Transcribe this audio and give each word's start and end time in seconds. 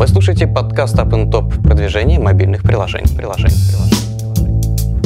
Вы 0.00 0.08
слушаете 0.08 0.46
подкаст 0.46 0.96
Up 0.96 1.10
Top 1.30 1.62
продвижение 1.62 2.18
мобильных 2.18 2.62
приложений. 2.62 3.14
приложений, 3.18 3.54
приложений. 3.68 4.96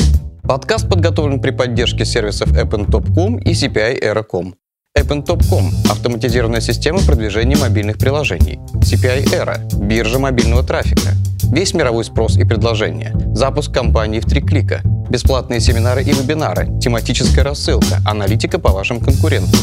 Подкаст 0.45 0.89
подготовлен 0.89 1.41
при 1.41 1.51
поддержке 1.51 2.05
сервисов 2.05 2.53
AppnTop.com 2.53 3.39
и 3.39 3.51
CPI 3.55 4.01
Era.com. 4.01 4.55
AppnTop.com– 4.97 5.71
автоматизированная 5.91 6.61
система 6.61 7.01
продвижения 7.01 7.57
мобильных 7.57 7.99
приложений. 7.99 8.61
CPI 8.75 9.25
Era– 9.33 9.59
биржа 9.85 10.21
мобильного 10.21 10.63
трафика. 10.63 11.11
Весь 11.53 11.75
мировой 11.75 12.05
спрос 12.05 12.37
и 12.37 12.45
предложения. 12.45 13.13
Запуск 13.35 13.75
компании 13.75 14.21
в 14.21 14.27
три 14.27 14.43
клика. 14.43 14.81
Бесплатные 15.11 15.59
семинары 15.59 16.05
и 16.05 16.13
вебинары. 16.13 16.69
Тематическая 16.79 17.43
рассылка. 17.43 17.97
Аналитика 18.07 18.61
по 18.61 18.71
вашим 18.71 19.01
конкурентам. 19.01 19.59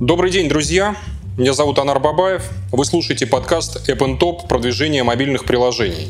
Добрый 0.00 0.30
день, 0.30 0.50
друзья! 0.50 0.94
Меня 1.38 1.52
зовут 1.52 1.78
Анар 1.78 2.00
Бабаев. 2.00 2.50
Вы 2.72 2.84
слушаете 2.84 3.24
подкаст 3.24 3.88
App 3.88 4.18
Top 4.18 4.48
продвижение 4.48 5.04
мобильных 5.04 5.44
приложений. 5.44 6.08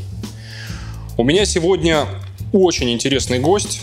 У 1.19 1.23
меня 1.23 1.45
сегодня 1.45 2.07
очень 2.55 2.91
интересный 2.91 3.39
гость. 3.39 3.83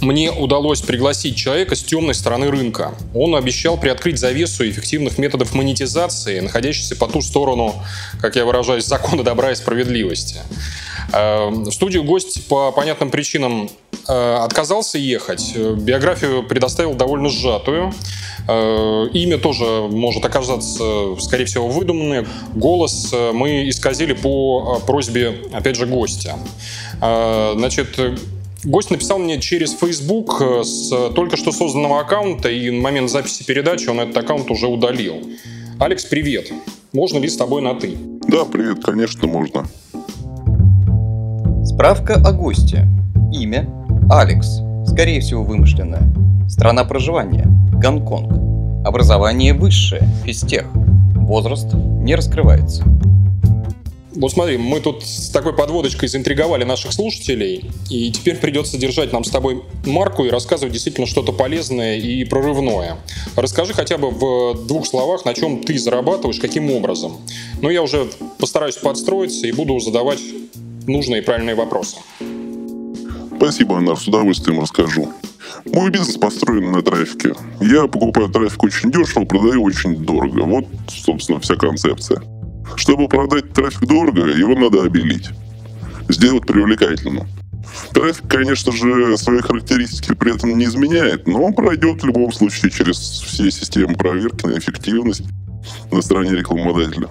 Мне 0.00 0.30
удалось 0.30 0.82
пригласить 0.82 1.36
человека 1.36 1.74
с 1.74 1.82
темной 1.82 2.14
стороны 2.14 2.50
рынка. 2.50 2.94
Он 3.14 3.34
обещал 3.34 3.78
приоткрыть 3.78 4.18
завесу 4.18 4.68
эффективных 4.68 5.16
методов 5.16 5.54
монетизации, 5.54 6.40
находящихся 6.40 6.96
по 6.96 7.06
ту 7.08 7.22
сторону, 7.22 7.74
как 8.20 8.36
я 8.36 8.44
выражаюсь, 8.44 8.84
закона 8.84 9.22
добра 9.22 9.52
и 9.52 9.54
справедливости. 9.54 10.40
Э, 11.12 11.48
в 11.48 11.70
студию 11.70 12.04
гость 12.04 12.46
по 12.46 12.72
понятным 12.72 13.10
причинам 13.10 13.70
э, 14.06 14.34
отказался 14.36 14.98
ехать. 14.98 15.56
Биографию 15.56 16.42
предоставил 16.46 16.94
довольно 16.94 17.30
сжатую. 17.30 17.92
Э, 18.48 19.06
имя 19.14 19.38
тоже 19.38 19.64
может 19.64 20.24
оказаться, 20.26 21.16
скорее 21.20 21.46
всего, 21.46 21.68
выдуманное. 21.68 22.26
Голос 22.54 23.14
мы 23.32 23.68
исказили 23.68 24.12
по 24.12 24.80
просьбе, 24.86 25.36
опять 25.52 25.76
же, 25.76 25.86
гостя. 25.86 26.38
Значит, 27.00 27.98
Гость 28.64 28.90
написал 28.90 29.18
мне 29.18 29.40
через 29.40 29.72
Facebook 29.72 30.42
с 30.64 31.10
только 31.14 31.36
что 31.36 31.52
созданного 31.52 32.00
аккаунта, 32.00 32.48
и 32.48 32.70
на 32.70 32.82
момент 32.82 33.10
записи 33.10 33.44
передачи 33.44 33.88
он 33.88 34.00
этот 34.00 34.16
аккаунт 34.16 34.50
уже 34.50 34.66
удалил. 34.66 35.16
Алекс, 35.78 36.04
привет. 36.04 36.50
Можно 36.92 37.18
ли 37.18 37.28
с 37.28 37.36
тобой 37.36 37.60
на 37.62 37.74
«ты»? 37.74 37.96
Да, 38.26 38.44
привет, 38.44 38.82
конечно, 38.82 39.28
можно. 39.28 39.66
Справка 41.64 42.14
о 42.14 42.32
госте. 42.32 42.88
Имя– 43.32 43.68
Алекс, 44.10 44.60
скорее 44.86 45.20
всего 45.20 45.44
вымышленное. 45.44 46.10
Страна 46.48 46.84
проживания– 46.84 47.46
Гонконг. 47.72 48.86
Образование 48.86 49.52
высшее, 49.52 50.08
физтех. 50.24 50.64
Возраст 51.14 51.66
не 51.74 52.14
раскрывается. 52.14 52.84
Вот 54.16 54.32
смотри, 54.32 54.56
мы 54.56 54.80
тут 54.80 55.04
с 55.04 55.28
такой 55.28 55.52
подводочкой 55.52 56.08
заинтриговали 56.08 56.64
наших 56.64 56.92
слушателей, 56.92 57.70
и 57.90 58.10
теперь 58.10 58.36
придется 58.36 58.78
держать 58.78 59.12
нам 59.12 59.24
с 59.24 59.30
тобой 59.30 59.62
марку 59.84 60.24
и 60.24 60.30
рассказывать 60.30 60.72
действительно 60.72 61.06
что-то 61.06 61.32
полезное 61.32 61.98
и 61.98 62.24
прорывное. 62.24 62.96
Расскажи 63.36 63.74
хотя 63.74 63.98
бы 63.98 64.10
в 64.10 64.66
двух 64.66 64.86
словах, 64.86 65.26
на 65.26 65.34
чем 65.34 65.62
ты 65.62 65.78
зарабатываешь, 65.78 66.40
каким 66.40 66.70
образом. 66.70 67.18
Ну, 67.60 67.68
я 67.68 67.82
уже 67.82 68.08
постараюсь 68.38 68.76
подстроиться 68.76 69.46
и 69.46 69.52
буду 69.52 69.78
задавать 69.80 70.20
нужные 70.86 71.20
и 71.20 71.24
правильные 71.24 71.54
вопросы. 71.54 71.96
Спасибо, 73.36 73.76
Анар, 73.76 73.98
с 73.98 74.08
удовольствием 74.08 74.60
расскажу. 74.60 75.12
Мой 75.66 75.90
бизнес 75.90 76.16
построен 76.16 76.72
на 76.72 76.80
трафике. 76.80 77.34
Я 77.60 77.86
покупаю 77.86 78.28
трафик 78.28 78.62
очень 78.62 78.90
дешево, 78.90 79.24
продаю 79.24 79.62
очень 79.62 79.96
дорого. 79.96 80.44
Вот, 80.44 80.64
собственно, 80.88 81.38
вся 81.38 81.56
концепция. 81.56 82.22
Чтобы 82.74 83.08
продать 83.08 83.52
трафик 83.52 83.86
дорого, 83.86 84.26
его 84.26 84.54
надо 84.54 84.82
обелить. 84.82 85.30
Сделать 86.08 86.46
привлекательным. 86.46 87.28
Трафик, 87.92 88.28
конечно 88.28 88.72
же, 88.72 89.16
свои 89.16 89.40
характеристики 89.40 90.14
при 90.14 90.34
этом 90.34 90.56
не 90.56 90.64
изменяет, 90.66 91.26
но 91.26 91.42
он 91.42 91.54
пройдет 91.54 92.02
в 92.02 92.06
любом 92.06 92.32
случае 92.32 92.70
через 92.70 92.98
все 92.98 93.50
системы 93.50 93.94
проверки 93.94 94.46
на 94.46 94.58
эффективность 94.58 95.24
на 95.90 96.00
стороне 96.02 96.36
рекламодателя. 96.36 97.08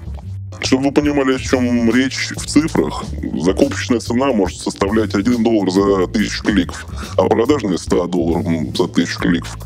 Чтобы 0.62 0.86
вы 0.86 0.92
понимали, 0.94 1.36
о 1.36 1.40
чем 1.40 1.94
речь 1.94 2.32
в 2.36 2.46
цифрах, 2.48 3.04
закупочная 3.42 4.00
цена 4.00 4.32
может 4.32 4.60
составлять 4.60 5.14
1 5.14 5.44
доллар 5.44 5.70
за 5.70 6.08
тысячу 6.08 6.44
кликов, 6.44 6.88
а 7.18 7.24
продажная 7.28 7.78
100 7.78 8.08
долларов 8.08 8.46
за 8.76 8.88
тысячу 8.88 9.20
кликов. 9.20 9.58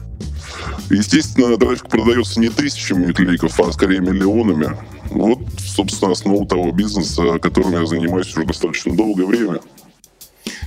Естественно, 0.89 1.55
трафик 1.57 1.87
продается 1.87 2.39
не 2.39 2.49
тысячами 2.49 3.11
кликов, 3.11 3.59
а 3.59 3.71
скорее 3.71 3.99
миллионами. 3.99 4.75
Вот, 5.11 5.39
собственно, 5.59 6.11
основа 6.11 6.47
того 6.47 6.71
бизнеса, 6.71 7.37
которым 7.39 7.73
я 7.73 7.85
занимаюсь 7.85 8.35
уже 8.35 8.45
достаточно 8.45 8.95
долгое 8.95 9.25
время. 9.25 9.59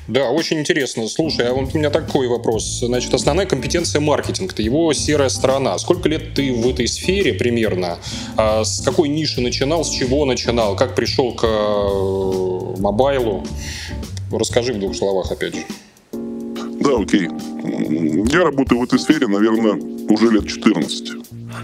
Да, 0.08 0.30
очень 0.30 0.60
интересно. 0.60 1.08
Слушай, 1.08 1.48
а 1.48 1.54
вот 1.54 1.74
у 1.74 1.78
меня 1.78 1.90
такой 1.90 2.26
вопрос. 2.26 2.80
Значит, 2.80 3.14
основная 3.14 3.46
компетенция 3.46 4.00
маркетинг, 4.00 4.52
это 4.52 4.62
его 4.62 4.92
серая 4.92 5.28
сторона. 5.28 5.78
Сколько 5.78 6.08
лет 6.08 6.34
ты 6.34 6.52
в 6.52 6.68
этой 6.68 6.88
сфере 6.88 7.34
примерно? 7.34 7.98
А 8.36 8.64
с 8.64 8.80
какой 8.80 9.08
ниши 9.08 9.40
начинал, 9.40 9.84
с 9.84 9.90
чего 9.90 10.24
начинал? 10.24 10.76
Как 10.76 10.94
пришел 10.94 11.34
к 11.34 11.44
э, 11.44 12.80
мобайлу? 12.80 13.44
Расскажи 14.30 14.72
в 14.72 14.80
двух 14.80 14.96
словах, 14.96 15.30
опять 15.30 15.54
же. 15.54 15.62
Да, 16.12 17.00
окей. 17.00 17.28
Я 18.32 18.44
работаю 18.44 18.80
в 18.80 18.84
этой 18.84 18.98
сфере, 18.98 19.28
наверное, 19.28 19.80
уже 20.12 20.30
лет 20.30 20.46
14. 20.46 21.12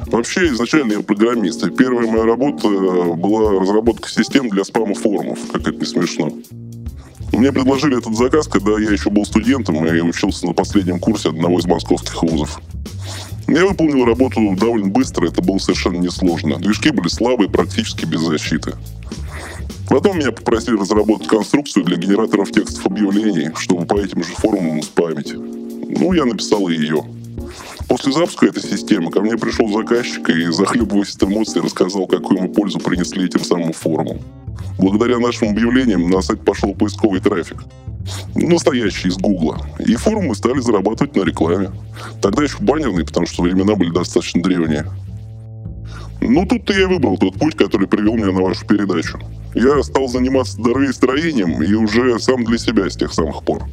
Вообще, 0.07 0.49
изначально 0.49 0.95
я 0.95 1.01
программист. 1.01 1.65
И 1.65 1.71
первая 1.71 2.07
моя 2.07 2.25
работа 2.25 2.69
была 2.69 3.61
разработка 3.61 4.09
систем 4.09 4.49
для 4.49 4.65
спама 4.65 4.95
форумов, 4.95 5.39
как 5.53 5.63
это 5.63 5.79
не 5.79 5.85
смешно. 5.85 6.33
Мне 7.33 7.53
предложили 7.53 7.99
этот 7.99 8.17
заказ, 8.17 8.49
когда 8.49 8.73
я 8.79 8.91
еще 8.91 9.11
был 9.11 9.25
студентом 9.25 9.85
и 9.85 10.01
учился 10.01 10.47
на 10.47 10.55
последнем 10.55 10.99
курсе 10.99 11.29
одного 11.29 11.59
из 11.59 11.67
московских 11.67 12.23
вузов. 12.23 12.61
Я 13.47 13.67
выполнил 13.67 14.05
работу 14.05 14.41
довольно 14.59 14.89
быстро, 14.89 15.27
это 15.27 15.41
было 15.43 15.59
совершенно 15.59 15.97
несложно. 15.97 16.57
Движки 16.57 16.91
были 16.91 17.09
слабые, 17.09 17.49
практически 17.49 18.05
без 18.05 18.21
защиты. 18.21 18.75
Потом 19.89 20.19
меня 20.19 20.33
попросили 20.33 20.77
разработать 20.77 21.29
конструкцию 21.29 21.85
для 21.85 21.97
генераторов 21.97 22.51
текстов 22.51 22.87
объявлений, 22.87 23.51
чтобы 23.57 23.87
по 23.87 23.99
этим 23.99 24.23
же 24.23 24.35
форумам 24.35 24.83
спамить. 24.83 25.33
Ну, 25.35 26.13
я 26.13 26.27
написал 26.27 26.69
ее. 26.69 27.03
После 27.89 28.13
запуска 28.13 28.47
этой 28.47 28.63
системы 28.63 29.11
ко 29.11 29.23
мне 29.23 29.37
пришел 29.39 29.67
заказчик 29.73 30.29
и, 30.29 30.45
захлебываясь 30.53 31.17
от 31.17 31.23
эмоций, 31.23 31.63
рассказал, 31.63 32.07
какую 32.07 32.39
ему 32.39 32.53
пользу 32.53 32.79
принесли 32.79 33.25
этим 33.25 33.43
самым 33.43 33.73
форумам. 33.73 34.19
Благодаря 34.79 35.19
нашим 35.19 35.51
объявлениям 35.51 36.09
на 36.11 36.21
сайт 36.21 36.45
пошел 36.45 36.75
поисковый 36.75 37.21
трафик. 37.21 37.65
Настоящий 38.35 39.09
из 39.09 39.17
Гугла. 39.17 39.59
И 39.79 39.97
форумы 39.97 40.35
стали 40.35 40.61
зарабатывать 40.61 41.17
на 41.17 41.23
рекламе. 41.23 41.71
Тогда 42.21 42.43
еще 42.43 42.59
баннерные, 42.61 43.07
потому 43.07 43.27
что 43.27 43.43
времена 43.43 43.75
были 43.75 43.91
достаточно 43.91 44.43
древние. 44.43 44.87
Ну, 46.21 46.47
тут-то 46.47 46.73
я 46.73 46.89
выбрал 46.89 47.17
тот 47.17 47.35
путь, 47.35 47.57
который 47.57 47.89
привел 47.89 48.15
меня 48.15 48.33
на 48.33 48.43
вашу 48.43 48.67
передачу. 48.67 49.19
Я 49.55 49.83
стал 49.83 50.09
заниматься 50.09 50.53
строением 50.93 51.63
и 51.63 51.73
уже 51.75 52.19
сам 52.19 52.45
для 52.45 52.59
себя 52.59 52.91
с 52.91 52.97
тех 52.97 53.13
самых 53.13 53.43
пор. 53.45 53.65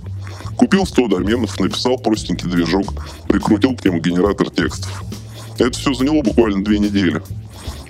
Купил 0.57 0.85
100 0.85 1.07
доменов, 1.07 1.59
написал 1.59 1.97
простенький 1.97 2.49
движок, 2.49 2.93
прикрутил 3.27 3.75
к 3.75 3.83
нему 3.83 3.99
генератор 3.99 4.49
текстов. 4.49 5.03
Это 5.57 5.77
все 5.77 5.93
заняло 5.93 6.21
буквально 6.21 6.63
две 6.63 6.79
недели. 6.79 7.21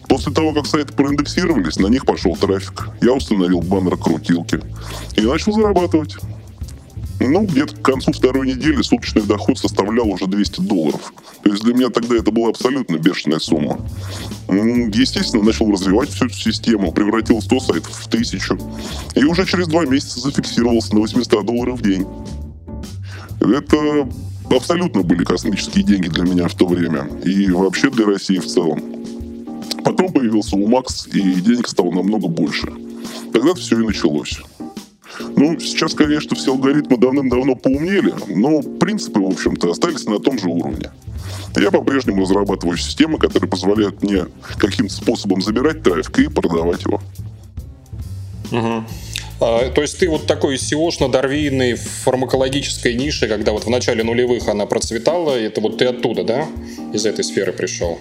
После 0.07 0.31
того, 0.31 0.53
как 0.53 0.67
сайты 0.67 0.93
проиндексировались, 0.93 1.77
на 1.77 1.87
них 1.87 2.05
пошел 2.05 2.35
трафик. 2.35 2.89
Я 3.01 3.13
установил 3.13 3.61
баннер-крутилки 3.61 4.61
и 5.15 5.21
начал 5.21 5.53
зарабатывать. 5.53 6.15
Ну, 7.19 7.45
где-то 7.45 7.75
к 7.75 7.81
концу 7.81 8.11
второй 8.11 8.47
недели 8.47 8.81
суточный 8.81 9.23
доход 9.23 9.57
составлял 9.57 10.07
уже 10.09 10.27
200 10.27 10.61
долларов. 10.61 11.13
То 11.43 11.49
есть 11.49 11.63
для 11.63 11.73
меня 11.73 11.89
тогда 11.89 12.15
это 12.15 12.29
была 12.29 12.49
абсолютно 12.49 12.97
бешеная 12.97 13.39
сумма. 13.39 13.79
Естественно, 14.49 15.43
начал 15.43 15.71
развивать 15.71 16.09
всю 16.09 16.25
эту 16.25 16.35
систему, 16.35 16.91
превратил 16.91 17.41
100 17.41 17.59
сайтов 17.61 17.93
в 17.93 18.07
1000. 18.07 18.57
И 19.15 19.23
уже 19.23 19.45
через 19.45 19.67
два 19.67 19.85
месяца 19.85 20.19
зафиксировался 20.19 20.93
на 20.93 21.01
800 21.01 21.45
долларов 21.45 21.79
в 21.79 21.81
день. 21.81 22.05
Это 23.51 24.07
абсолютно 24.49 25.01
были 25.01 25.23
космические 25.23 25.83
деньги 25.83 26.07
для 26.07 26.23
меня 26.23 26.47
в 26.47 26.55
то 26.55 26.67
время. 26.67 27.07
И 27.23 27.49
вообще 27.51 27.89
для 27.89 28.05
России 28.05 28.37
в 28.37 28.45
целом. 28.45 28.81
Потом 29.83 30.11
появился 30.11 30.55
Умакс, 30.55 31.07
и 31.07 31.21
денег 31.21 31.67
стало 31.67 31.91
намного 31.91 32.27
больше. 32.27 32.71
Тогда 33.31 33.53
все 33.53 33.79
и 33.79 33.85
началось. 33.85 34.41
Ну, 35.37 35.59
сейчас, 35.59 35.93
конечно, 35.93 36.35
все 36.35 36.51
алгоритмы 36.51 36.97
давным-давно 36.97 37.55
поумнели, 37.55 38.13
но 38.27 38.61
принципы, 38.61 39.19
в 39.19 39.27
общем-то, 39.27 39.71
остались 39.71 40.05
на 40.05 40.19
том 40.19 40.39
же 40.39 40.47
уровне. 40.47 40.91
Я 41.55 41.71
по-прежнему 41.71 42.23
разрабатываю 42.23 42.77
системы, 42.77 43.17
которые 43.17 43.49
позволяют 43.49 44.03
мне 44.03 44.25
каким-то 44.57 44.93
способом 44.93 45.41
забирать 45.41 45.83
трафик 45.83 46.19
и 46.19 46.27
продавать 46.27 46.83
его. 46.83 47.01
Угу. 48.51 48.83
А, 49.39 49.69
то 49.69 49.81
есть 49.81 49.99
ты 49.99 50.09
вот 50.09 50.27
такой 50.27 50.55
SEO-шно-дарвийный 50.55 51.75
в 51.75 51.81
фармакологической 52.03 52.93
нише, 52.93 53.27
когда 53.27 53.51
вот 53.51 53.65
в 53.65 53.69
начале 53.69 54.03
нулевых 54.03 54.47
она 54.47 54.65
процветала, 54.65 55.31
это 55.31 55.61
вот 55.61 55.77
ты 55.77 55.85
оттуда, 55.85 56.23
да, 56.23 56.47
из 56.93 57.05
этой 57.05 57.23
сферы 57.23 57.51
пришел? 57.51 57.99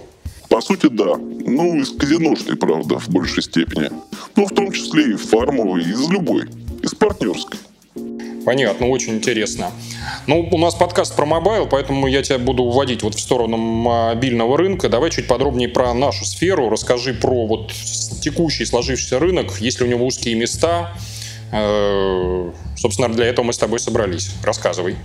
По 0.49 0.61
сути, 0.61 0.87
да. 0.87 1.15
Ну, 1.17 1.75
из 1.77 1.91
казиношной, 1.91 2.55
правда, 2.55 2.99
в 2.99 3.09
большей 3.09 3.43
степени. 3.43 3.89
Ну, 4.35 4.45
в 4.45 4.53
том 4.53 4.71
числе 4.71 5.11
и 5.11 5.15
фармовой, 5.15 5.81
из 5.81 6.07
любой. 6.09 6.43
Из 6.81 6.93
партнерской. 6.93 7.59
Понятно, 8.45 8.87
очень 8.89 9.15
интересно. 9.15 9.71
Ну, 10.27 10.47
у 10.51 10.57
нас 10.59 10.75
подкаст 10.75 11.15
про 11.15 11.25
mobile, 11.25 11.65
поэтому 11.65 12.05
я 12.05 12.21
тебя 12.21 12.37
буду 12.37 12.63
уводить 12.63 13.01
вот 13.01 13.15
в 13.15 13.19
сторону 13.19 13.57
мобильного 13.57 14.55
рынка. 14.55 14.87
Давай 14.87 15.09
чуть 15.09 15.27
подробнее 15.27 15.67
про 15.67 15.91
нашу 15.95 16.25
сферу. 16.25 16.69
Расскажи 16.69 17.15
про 17.15 17.47
вот 17.47 17.73
текущий 18.21 18.65
сложившийся 18.65 19.17
рынок, 19.17 19.59
есть 19.59 19.79
ли 19.79 19.87
у 19.87 19.89
него 19.89 20.05
узкие 20.05 20.35
места. 20.35 20.93
Э, 21.51 22.51
собственно, 22.75 23.09
для 23.09 23.25
этого 23.25 23.45
мы 23.45 23.53
с 23.53 23.57
тобой 23.57 23.79
собрались. 23.79 24.31
Рассказывай. 24.43 24.95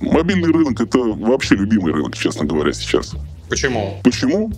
Мобильный 0.00 0.52
рынок– 0.52 0.80
это 0.80 0.98
вообще 0.98 1.56
любимый 1.56 1.92
рынок, 1.92 2.16
честно 2.16 2.44
говоря, 2.44 2.72
сейчас. 2.72 3.14
Почему? 3.48 3.98
Почему? 4.02 4.50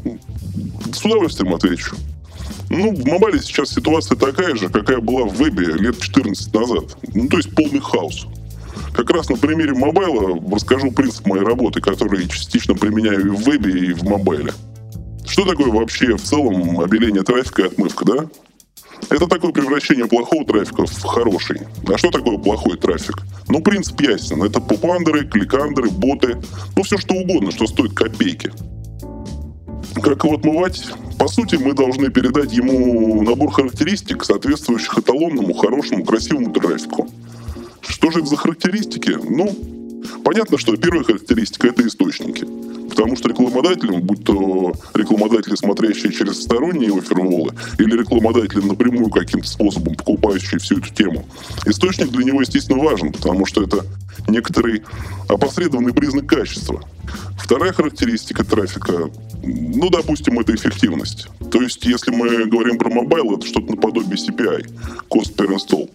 С 0.93 1.05
удовольствием 1.05 1.55
отвечу. 1.55 1.97
Ну, 2.71 2.95
в 2.95 3.07
мобайле 3.07 3.41
сейчас 3.41 3.71
ситуация 3.71 4.17
такая 4.17 4.55
же, 4.57 4.69
какая 4.69 4.99
была 4.99 5.25
в 5.25 5.35
вебе 5.35 5.67
лет 5.67 6.01
14 6.01 6.55
назад. 6.55 6.85
Ну, 7.15 7.29
то 7.29 7.37
есть 7.37 7.55
полный 7.55 7.81
хаос. 7.81 8.27
Как 8.93 9.11
раз 9.11 9.29
на 9.29 9.37
примере 9.37 9.73
мобайла 9.75 10.39
расскажу 10.53 10.93
принцип 10.93 11.27
моей 11.27 11.45
работы, 11.45 11.81
который 11.81 12.29
частично 12.29 12.75
применяю 12.75 13.27
и 13.27 13.31
в 13.31 13.41
вебе, 13.41 13.89
и 13.89 13.93
в 13.93 14.03
мобайле. 14.05 14.53
Что 15.27 15.45
такое 15.45 15.71
вообще 15.71 16.17
в 16.17 16.23
целом 16.23 16.81
обеление 16.81 17.23
трафика 17.23 17.63
и 17.63 17.67
отмывка, 17.67 18.05
да? 18.05 18.27
Это 19.11 19.27
такое 19.27 19.53
превращение 19.53 20.07
плохого 20.07 20.45
трафика 20.45 20.87
в 20.87 21.03
хороший. 21.03 21.61
А 21.87 21.99
что 21.99 22.11
такое 22.11 22.39
плохой 22.39 22.77
трафик? 22.77 23.17
Ну, 23.49 23.61
принцип 23.61 24.01
ясен. 24.01 24.43
Это 24.43 24.61
попандеры, 24.61 25.27
кликандеры, 25.27 25.91
боты. 25.91 26.39
Ну, 26.77 26.83
все 26.83 26.99
что 26.99 27.15
угодно, 27.15 27.51
что 27.51 27.67
стоит 27.67 27.95
копейки. 27.95 28.53
Как 30.03 30.25
его 30.25 30.35
отмывать? 30.35 30.85
По 31.19 31.29
сути, 31.29 31.57
мы 31.57 31.73
должны 31.73 32.11
передать 32.11 32.53
ему 32.53 33.23
набор 33.23 33.53
характеристик, 33.53 34.25
соответствующих 34.25 34.99
эталонному, 34.99 35.55
хорошему, 35.55 36.05
красивому 36.05 36.53
трафику. 36.53 37.09
Что 37.81 38.11
же 38.11 38.21
это 38.21 38.29
за 38.29 38.37
характеристики? 38.37 39.17
Ну, 39.23 39.55
понятно, 40.25 40.59
что 40.59 40.77
первая 40.77 41.05
характеристика– 41.05 41.67
это 41.69 41.87
источники. 41.87 42.47
Потому 42.95 43.17
что 43.17 43.29
рекламодателям, 43.29 44.03
будь 44.03 44.25
то 44.25 44.73
рекламодатели, 44.95 45.57
смотрящие 45.57 46.13
через 46.13 46.43
сторонние 46.43 46.97
оферволы, 46.97 47.53
или 47.79 47.99
рекламодатели 47.99 48.61
напрямую 48.61 49.11
каким-то 49.11 49.49
способом 49.49 49.97
покупающие 49.97 50.61
всю 50.61 50.79
эту 50.79 50.95
тему, 50.95 51.25
источник 51.67 52.11
для 52.11 52.25
него, 52.25 52.41
естественно, 52.41 52.81
важен, 52.81 53.13
потому 53.13 53.47
что 53.47 53.65
это 53.65 53.85
некоторый 54.29 54.85
опосредованный 55.29 55.93
признак 55.93 56.27
качества. 56.27 56.85
Вторая 57.37 57.73
характеристика 57.73 58.45
трафика, 58.45 59.11
ну, 59.43 59.91
допустим, 59.91 60.39
это 60.39 60.55
эффективность. 60.55 61.27
То 61.51 61.61
есть, 61.63 61.85
если 61.85 62.13
мы 62.13 62.45
говорим 62.47 62.79
про 62.79 62.91
мобайл, 62.91 63.37
это 63.37 63.45
что-то 63.45 63.73
наподобие 63.73 64.17
CPI, 64.17 64.71
Cost 65.11 65.35
Per 65.35 65.49
Install 65.49 65.91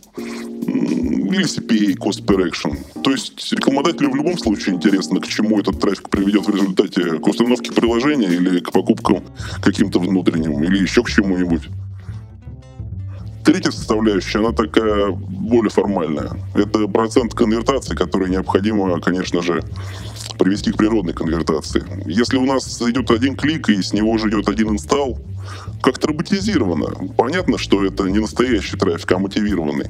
или 0.61 1.43
CPA, 1.45 1.95
Cost 1.95 2.25
Per 2.25 2.49
Action. 2.49 3.01
То 3.01 3.11
есть 3.11 3.51
рекламодателю 3.53 4.11
в 4.11 4.15
любом 4.15 4.37
случае 4.37 4.75
интересно, 4.75 5.19
к 5.19 5.27
чему 5.27 5.59
этот 5.59 5.79
трафик 5.79 6.09
приведет 6.09 6.47
в 6.47 6.55
результате 6.55 7.19
к 7.19 7.27
установке 7.27 7.71
приложения 7.71 8.27
или 8.27 8.59
к 8.59 8.71
покупкам 8.71 9.23
каким-то 9.61 9.99
внутренним, 9.99 10.63
или 10.63 10.79
еще 10.79 11.03
к 11.03 11.09
чему-нибудь. 11.09 11.69
Третья 13.45 13.71
составляющая, 13.71 14.39
она 14.39 14.51
такая 14.51 15.09
более 15.09 15.71
формальная. 15.71 16.31
Это 16.53 16.87
процент 16.87 17.33
конвертации, 17.33 17.95
который 17.95 18.29
необходимо, 18.29 18.99
конечно 18.99 19.41
же, 19.41 19.63
привести 20.37 20.71
к 20.71 20.77
природной 20.77 21.13
конвертации. 21.13 21.83
Если 22.05 22.37
у 22.37 22.45
нас 22.45 22.81
идет 22.81 23.09
один 23.09 23.35
клик 23.35 23.69
и 23.69 23.81
с 23.81 23.93
него 23.93 24.17
же 24.17 24.29
идет 24.29 24.49
один 24.49 24.69
инсталл, 24.69 25.19
как-то 25.81 26.09
роботизировано. 26.09 27.13
Понятно, 27.17 27.57
что 27.57 27.83
это 27.83 28.03
не 28.03 28.19
настоящий 28.19 28.77
трафик, 28.77 29.11
а 29.11 29.19
мотивированный. 29.19 29.87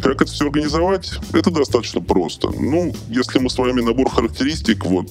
Как 0.00 0.22
это 0.22 0.26
все 0.26 0.46
организовать? 0.46 1.12
Это 1.32 1.50
достаточно 1.50 2.00
просто. 2.00 2.50
Ну, 2.50 2.94
если 3.08 3.38
мы 3.38 3.50
с 3.50 3.58
вами 3.58 3.80
набор 3.80 4.10
характеристик 4.10 4.84
вот 4.84 5.08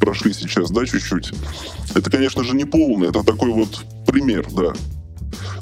прошли 0.00 0.32
сейчас, 0.32 0.70
да, 0.70 0.86
чуть-чуть, 0.86 1.32
это, 1.94 2.10
конечно 2.10 2.42
же, 2.42 2.56
не 2.56 2.64
полный, 2.64 3.08
это 3.08 3.22
такой 3.22 3.50
вот 3.50 3.84
пример, 4.06 4.46
да, 4.50 4.72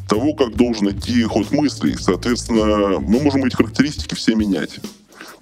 того, 0.08 0.32
как 0.34 0.56
должен 0.56 0.90
идти 0.90 1.22
ход 1.25 1.50
мыслей. 1.50 1.96
Соответственно, 1.99 2.99
мы 3.00 3.20
можем 3.20 3.44
эти 3.44 3.56
характеристики 3.56 4.14
все 4.14 4.34
менять. 4.34 4.81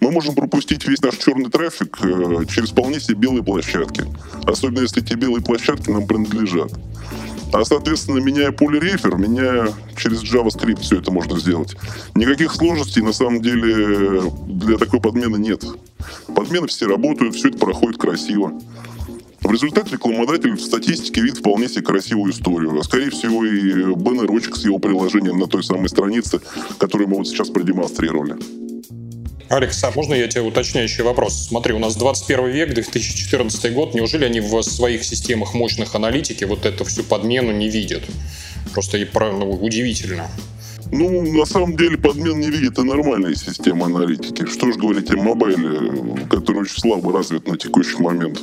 Мы 0.01 0.11
можем 0.11 0.35
пропустить 0.35 0.87
весь 0.87 1.01
наш 1.01 1.17
черный 1.17 1.51
трафик 1.51 1.99
э, 2.03 2.45
через 2.49 2.71
вполне 2.71 3.01
себе 3.01 3.17
белые 3.17 3.43
площадки. 3.43 4.05
Особенно 4.45 4.81
если 4.81 5.03
эти 5.03 5.15
белые 5.15 5.43
площадки 5.43 5.89
нам 5.89 6.07
принадлежат. 6.07 6.71
А, 7.53 7.65
соответственно, 7.65 8.19
меняя 8.19 8.53
полирефер, 8.53 9.17
меняя 9.17 9.73
через 9.97 10.23
JavaScript 10.23 10.81
все 10.81 10.99
это 10.99 11.11
можно 11.11 11.39
сделать. 11.39 11.77
Никаких 12.15 12.53
сложностей 12.53 13.03
на 13.03 13.13
самом 13.13 13.41
деле 13.41 14.31
для 14.47 14.79
такой 14.79 15.01
подмены 15.01 15.37
нет. 15.37 15.65
Подмены 16.35 16.67
все 16.67 16.87
работают, 16.87 17.35
все 17.35 17.49
это 17.49 17.59
проходит 17.59 17.99
красиво. 17.99 18.53
В 19.41 19.53
результате 19.53 19.93
рекламодатель 19.93 20.57
в 20.57 20.61
статистике 20.61 21.21
видит 21.21 21.39
вполне 21.39 21.69
себе 21.69 21.83
красивую 21.83 22.33
историю. 22.33 22.79
А 22.79 22.83
скорее 22.83 23.11
всего 23.11 23.45
и 23.45 23.95
баннерочек 23.95 24.57
с 24.57 24.65
его 24.65 24.79
приложением 24.79 25.39
на 25.39 25.47
той 25.47 25.63
самой 25.63 25.89
странице, 25.89 26.41
которую 26.79 27.09
мы 27.09 27.19
вот 27.19 27.29
сейчас 27.29 27.51
продемонстрировали. 27.51 28.37
Алекс, 29.49 29.83
а 29.85 29.93
можно 29.93 30.15
я 30.15 30.27
тебе 30.27 30.43
уточняющий 30.43 31.05
вопрос? 31.05 31.47
Смотри, 31.49 31.73
у 31.73 31.79
нас 31.79 31.95
21 31.95 32.47
век, 32.49 32.75
2014 32.75 33.73
год. 33.73 33.95
Неужели 33.95 34.25
они 34.25 34.41
в 34.41 34.63
своих 34.63 35.05
системах 35.05 35.55
мощных 35.55 35.95
аналитики 35.95 36.45
вот 36.45 36.67
эту 36.67 36.85
всю 36.85 37.05
подмену 37.05 37.53
не 37.53 37.69
видят? 37.69 38.03
Просто 38.73 38.99
ну, 39.15 39.51
удивительно. 39.53 40.29
Ну, 40.91 41.23
на 41.23 41.47
самом 41.47 41.77
деле, 41.77 41.97
подмен 41.97 42.41
не 42.41 42.51
видит 42.51 42.79
и 42.79 42.83
нормальная 42.83 43.35
система 43.35 43.87
аналитики. 43.87 44.47
Что 44.47 44.73
же 44.73 44.79
говорить 44.79 45.11
о 45.11 45.17
мобайле, 45.17 46.27
который 46.29 46.63
очень 46.63 46.81
слабо 46.81 47.13
развит 47.13 47.47
на 47.47 47.57
текущий 47.57 47.99
момент. 47.99 48.41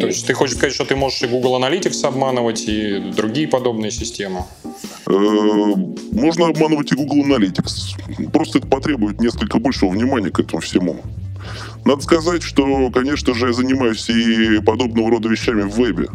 То 0.00 0.06
есть 0.06 0.26
ты 0.26 0.34
хочешь 0.34 0.56
сказать, 0.56 0.74
что 0.74 0.84
ты 0.84 0.96
можешь 0.96 1.22
и 1.22 1.26
Google 1.26 1.56
Analytics 1.58 2.06
обманывать, 2.06 2.64
и 2.66 2.98
другие 3.16 3.48
подобные 3.48 3.90
системы? 3.90 4.44
Э, 5.06 5.12
можно 6.12 6.48
обманывать 6.48 6.92
и 6.92 6.96
Google 6.96 7.24
Analytics. 7.26 8.30
Просто 8.30 8.58
это 8.58 8.66
потребует 8.66 9.20
несколько 9.20 9.58
большего 9.58 9.90
внимания 9.90 10.30
к 10.30 10.40
этому 10.40 10.60
всему. 10.60 11.00
Надо 11.84 12.02
сказать, 12.02 12.42
что, 12.42 12.90
конечно 12.90 13.34
же, 13.34 13.48
я 13.48 13.52
занимаюсь 13.52 14.08
и 14.08 14.60
подобного 14.60 15.10
рода 15.10 15.28
вещами 15.28 15.62
в 15.62 15.76
вебе. 15.76 16.08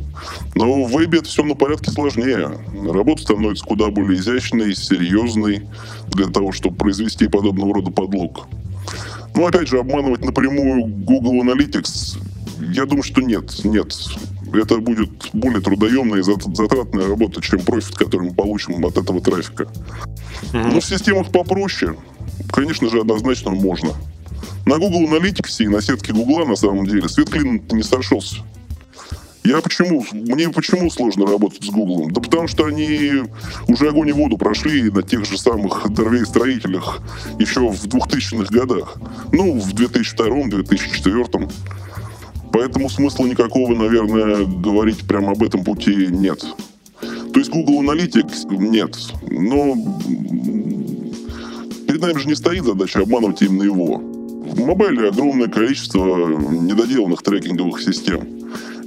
Но 0.55 0.83
в 0.83 0.91
вебе 0.91 1.19
это 1.19 1.27
все 1.27 1.43
на 1.43 1.53
порядке 1.53 1.91
сложнее. 1.91 2.49
Работа 2.91 3.21
становится 3.21 3.63
куда 3.65 3.89
более 3.89 4.19
изящной, 4.19 4.75
серьезной 4.75 5.67
для 6.07 6.25
того, 6.27 6.51
чтобы 6.51 6.75
произвести 6.75 7.27
подобного 7.27 7.75
рода 7.75 7.91
подлог. 7.91 8.47
Но 9.35 9.45
опять 9.45 9.67
же, 9.67 9.77
обманывать 9.77 10.25
напрямую 10.25 10.85
Google 10.87 11.43
Analytics 11.43 12.17
я 12.59 12.85
думаю, 12.85 13.03
что 13.03 13.21
нет, 13.21 13.63
нет. 13.63 13.95
Это 14.53 14.77
будет 14.77 15.29
более 15.33 15.61
трудоемная 15.61 16.19
и 16.19 16.23
затратная 16.23 17.07
работа, 17.07 17.41
чем 17.41 17.59
профит, 17.61 17.95
который 17.95 18.29
мы 18.29 18.33
получим 18.33 18.85
от 18.85 18.97
этого 18.97 19.21
трафика. 19.21 19.63
Mm-hmm. 19.63 20.73
Но 20.73 20.79
в 20.79 20.85
системах 20.85 21.31
попроще, 21.31 21.95
конечно 22.51 22.89
же, 22.89 23.01
однозначно 23.01 23.51
можно. 23.51 23.89
На 24.65 24.77
Google 24.77 25.07
Analytics 25.07 25.63
и 25.63 25.67
на 25.67 25.81
сетке 25.81 26.13
Google 26.13 26.45
на 26.45 26.55
самом 26.55 26.85
деле 26.85 27.07
свет 27.09 27.29
клин 27.29 27.63
не 27.71 27.83
сошелся. 27.83 28.37
Я 29.43 29.61
почему, 29.61 30.05
мне 30.11 30.49
почему 30.49 30.91
сложно 30.91 31.25
работать 31.25 31.63
с 31.63 31.69
Google? 31.69 32.09
Да 32.11 32.21
потому 32.21 32.47
что 32.47 32.65
они 32.65 33.23
уже 33.67 33.89
огонь 33.89 34.09
и 34.09 34.11
воду 34.11 34.37
прошли 34.37 34.91
на 34.91 35.01
тех 35.01 35.25
же 35.25 35.37
самых 35.37 35.89
дорвей-строителях 35.91 37.01
еще 37.39 37.61
в 37.61 37.85
2000-х 37.85 38.53
годах. 38.53 38.97
Ну, 39.31 39.59
в 39.59 39.73
2002-2004. 39.73 41.51
Поэтому 42.51 42.89
смысла 42.89 43.25
никакого, 43.25 43.75
наверное, 43.75 44.45
говорить 44.45 45.07
прямо 45.07 45.31
об 45.31 45.43
этом 45.43 45.63
пути 45.63 46.07
нет. 46.09 46.43
То 47.33 47.39
есть 47.39 47.51
Google 47.51 47.83
Analytics 47.83 48.55
нет. 48.57 48.97
Но 49.29 49.75
перед 51.87 52.01
нами 52.01 52.17
же 52.17 52.27
не 52.27 52.35
стоит 52.35 52.65
задача 52.65 53.01
обманывать 53.01 53.41
именно 53.41 53.63
его. 53.63 53.97
В 53.97 54.65
мобайле 54.65 55.09
огромное 55.09 55.47
количество 55.47 56.27
недоделанных 56.27 57.21
трекинговых 57.21 57.81
систем. 57.81 58.21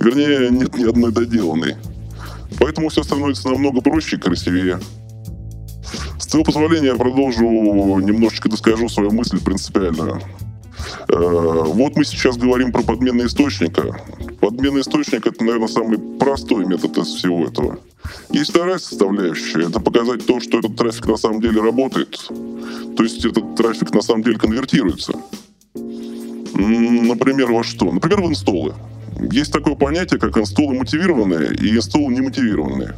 Вернее, 0.00 0.50
нет 0.50 0.76
ни 0.76 0.85
одной 0.85 1.12
доделанной. 1.12 1.76
Поэтому 2.59 2.88
все 2.88 3.02
становится 3.02 3.49
намного 3.49 3.81
проще 3.81 4.16
и 4.16 4.19
красивее. 4.19 4.81
С 6.19 6.26
твоего 6.26 6.45
позволения 6.45 6.88
я 6.88 6.95
продолжу, 6.97 7.45
немножечко 7.45 8.49
доскажу 8.49 8.88
свою 8.88 9.12
мысль 9.12 9.40
принципиальную. 9.42 10.21
Э, 11.08 11.62
вот 11.66 11.96
мы 11.96 12.04
сейчас 12.04 12.37
говорим 12.37 12.72
про 12.72 12.82
подменный 12.82 13.26
источника. 13.26 14.00
Подмена 14.40 14.80
источника– 14.80 15.28
это, 15.30 15.44
наверное, 15.44 15.68
самый 15.68 15.99
простой 15.99 16.66
метод 16.66 16.99
из 16.99 17.06
всего 17.06 17.44
этого. 17.44 17.78
Есть 18.30 18.50
вторая 18.50 18.78
составляющая– 18.78 19.66
это 19.68 19.80
показать 19.80 20.26
то, 20.26 20.40
что 20.40 20.58
этот 20.58 20.76
трафик 20.76 21.06
на 21.06 21.16
самом 21.16 21.40
деле 21.40 21.61
работает. 21.61 22.18
То 22.96 23.02
есть 23.02 23.25
этот 23.25 23.54
трафик 23.56 23.92
на 23.94 24.02
самом 24.02 24.22
деле 24.22 24.38
конвертируется. 24.38 25.14
Например, 26.54 27.52
во 27.52 27.62
что? 27.62 27.90
Например, 27.90 28.20
в 28.20 28.28
инстоллы. 28.28 28.75
Есть 29.30 29.52
такое 29.52 29.75
понятие, 29.75 30.18
как 30.18 30.37
инстоллы 30.37 30.75
мотивированные 30.75 31.54
и 31.54 31.76
инстоллы 31.76 32.12
немотивированные. 32.12 32.94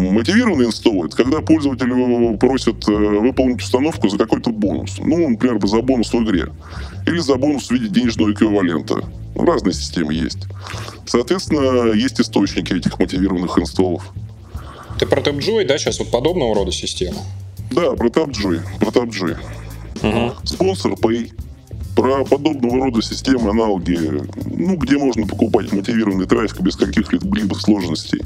Мотивированный 0.00 0.66
инсталл– 0.66 1.04
это 1.06 1.16
когда 1.16 1.40
пользователю 1.40 2.36
просят 2.38 2.88
э, 2.88 2.92
выполнить 2.92 3.62
установку 3.62 4.08
за 4.08 4.18
какой-то 4.18 4.50
бонус. 4.50 4.96
Ну, 4.98 5.28
например, 5.28 5.64
за 5.66 5.82
бонус 5.82 6.12
в 6.12 6.22
игре. 6.22 6.46
Или 7.06 7.18
за 7.18 7.36
бонус 7.36 7.68
в 7.68 7.70
виде 7.70 7.88
денежного 7.88 8.32
эквивалента. 8.32 9.04
Разные 9.34 9.74
системы 9.74 10.14
есть. 10.14 10.46
Соответственно, 11.06 11.92
есть 11.92 12.20
источники 12.20 12.72
этих 12.72 12.98
мотивированных 12.98 13.58
инсталлов. 13.58 14.12
Ты 14.98 15.06
про 15.06 15.20
TapJoy, 15.20 15.66
да, 15.66 15.76
сейчас 15.78 15.98
вот 15.98 16.10
подобного 16.10 16.54
рода 16.54 16.72
система? 16.72 17.18
Да, 17.70 17.92
про 17.92 18.08
TapJoy. 18.08 18.60
Про 18.78 18.90
TapJoy. 18.90 19.36
Угу. 20.02 20.34
Спонсор 20.44 20.92
Pay. 20.92 21.32
Про 21.96 22.24
подобного 22.24 22.86
рода 22.86 23.02
системы, 23.02 23.50
аналоги, 23.50 23.96
ну, 24.46 24.76
где 24.76 24.98
можно 24.98 25.28
покупать 25.28 25.72
мотивированный 25.72 26.26
трафик 26.26 26.60
без 26.60 26.74
каких-либо 26.74 27.54
сложностей. 27.54 28.20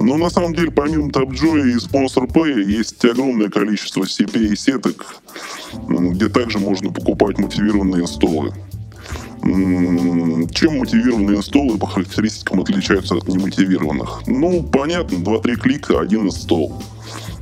Но 0.00 0.16
на 0.16 0.30
самом 0.30 0.54
деле, 0.54 0.70
помимо 0.70 1.08
TapJoy 1.08 1.70
и 1.70 1.76
Sponsor 1.76 2.26
Pay, 2.30 2.62
есть 2.62 3.04
огромное 3.04 3.48
количество 3.48 4.04
CPA 4.04 4.54
сеток, 4.56 5.20
где 5.88 6.28
также 6.28 6.58
можно 6.58 6.92
покупать 6.92 7.38
мотивированные 7.38 8.02
инсталлы. 8.02 8.52
Чем 9.42 10.78
мотивированные 10.78 11.38
инсталлы 11.38 11.78
по 11.78 11.86
характеристикам 11.86 12.60
отличаются 12.60 13.14
от 13.16 13.28
немотивированных? 13.28 14.22
Ну, 14.26 14.62
понятно, 14.62 15.16
2-3 15.16 15.56
клика, 15.56 16.00
один 16.00 16.26
инсталл. 16.26 16.82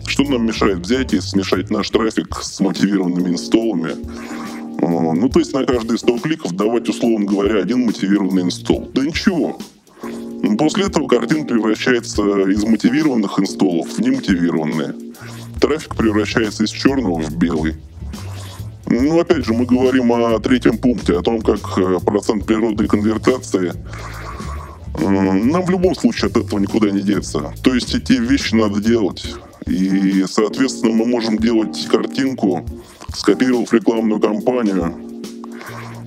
Что 0.06 0.24
нам 0.24 0.46
мешает 0.46 0.78
взять 0.78 1.12
и 1.14 1.20
смешать 1.20 1.70
наш 1.70 1.90
трафик 1.90 2.36
с 2.40 2.60
мотивированными 2.60 3.30
инсталлами? 3.30 3.92
А, 4.82 5.14
ну, 5.14 5.28
то 5.28 5.40
есть 5.40 5.52
на 5.52 5.64
каждые 5.64 5.98
100 5.98 6.18
кликов 6.18 6.52
давать, 6.52 6.88
условно 6.88 7.26
говоря, 7.26 7.60
один 7.60 7.84
мотивированный 7.86 8.42
инсталл. 8.42 8.88
Да 8.94 9.02
ничего. 9.02 9.58
После 10.58 10.86
этого 10.86 11.06
картина 11.08 11.44
превращается 11.44 12.22
из 12.48 12.64
мотивированных 12.64 13.38
инсталлов 13.38 13.88
в 13.88 13.98
немотивированные. 14.00 14.94
Трафик 15.60 15.96
превращается 15.96 16.64
из 16.64 16.70
черного 16.70 17.20
в 17.20 17.36
белый. 17.36 17.74
Ну, 18.86 19.18
опять 19.18 19.44
же, 19.44 19.52
мы 19.52 19.66
говорим 19.66 20.12
о 20.12 20.38
третьем 20.38 20.78
пункте, 20.78 21.18
о 21.18 21.22
том, 21.22 21.40
как 21.42 21.58
э, 21.76 21.98
процент 22.04 22.46
природной 22.46 22.86
конвертации 22.86 23.72
нам 25.00 25.62
в 25.64 25.70
любом 25.70 25.94
случае 25.94 26.30
от 26.30 26.36
этого 26.36 26.58
никуда 26.58 26.90
не 26.90 27.02
деться. 27.02 27.52
То 27.62 27.74
есть 27.74 27.94
эти 27.94 28.12
вещи 28.12 28.54
надо 28.54 28.80
делать. 28.80 29.34
И, 29.66 30.24
соответственно, 30.28 30.94
мы 30.94 31.06
можем 31.06 31.38
делать 31.38 31.86
картинку, 31.90 32.64
скопировав 33.14 33.72
рекламную 33.72 34.20
кампанию, 34.20 34.94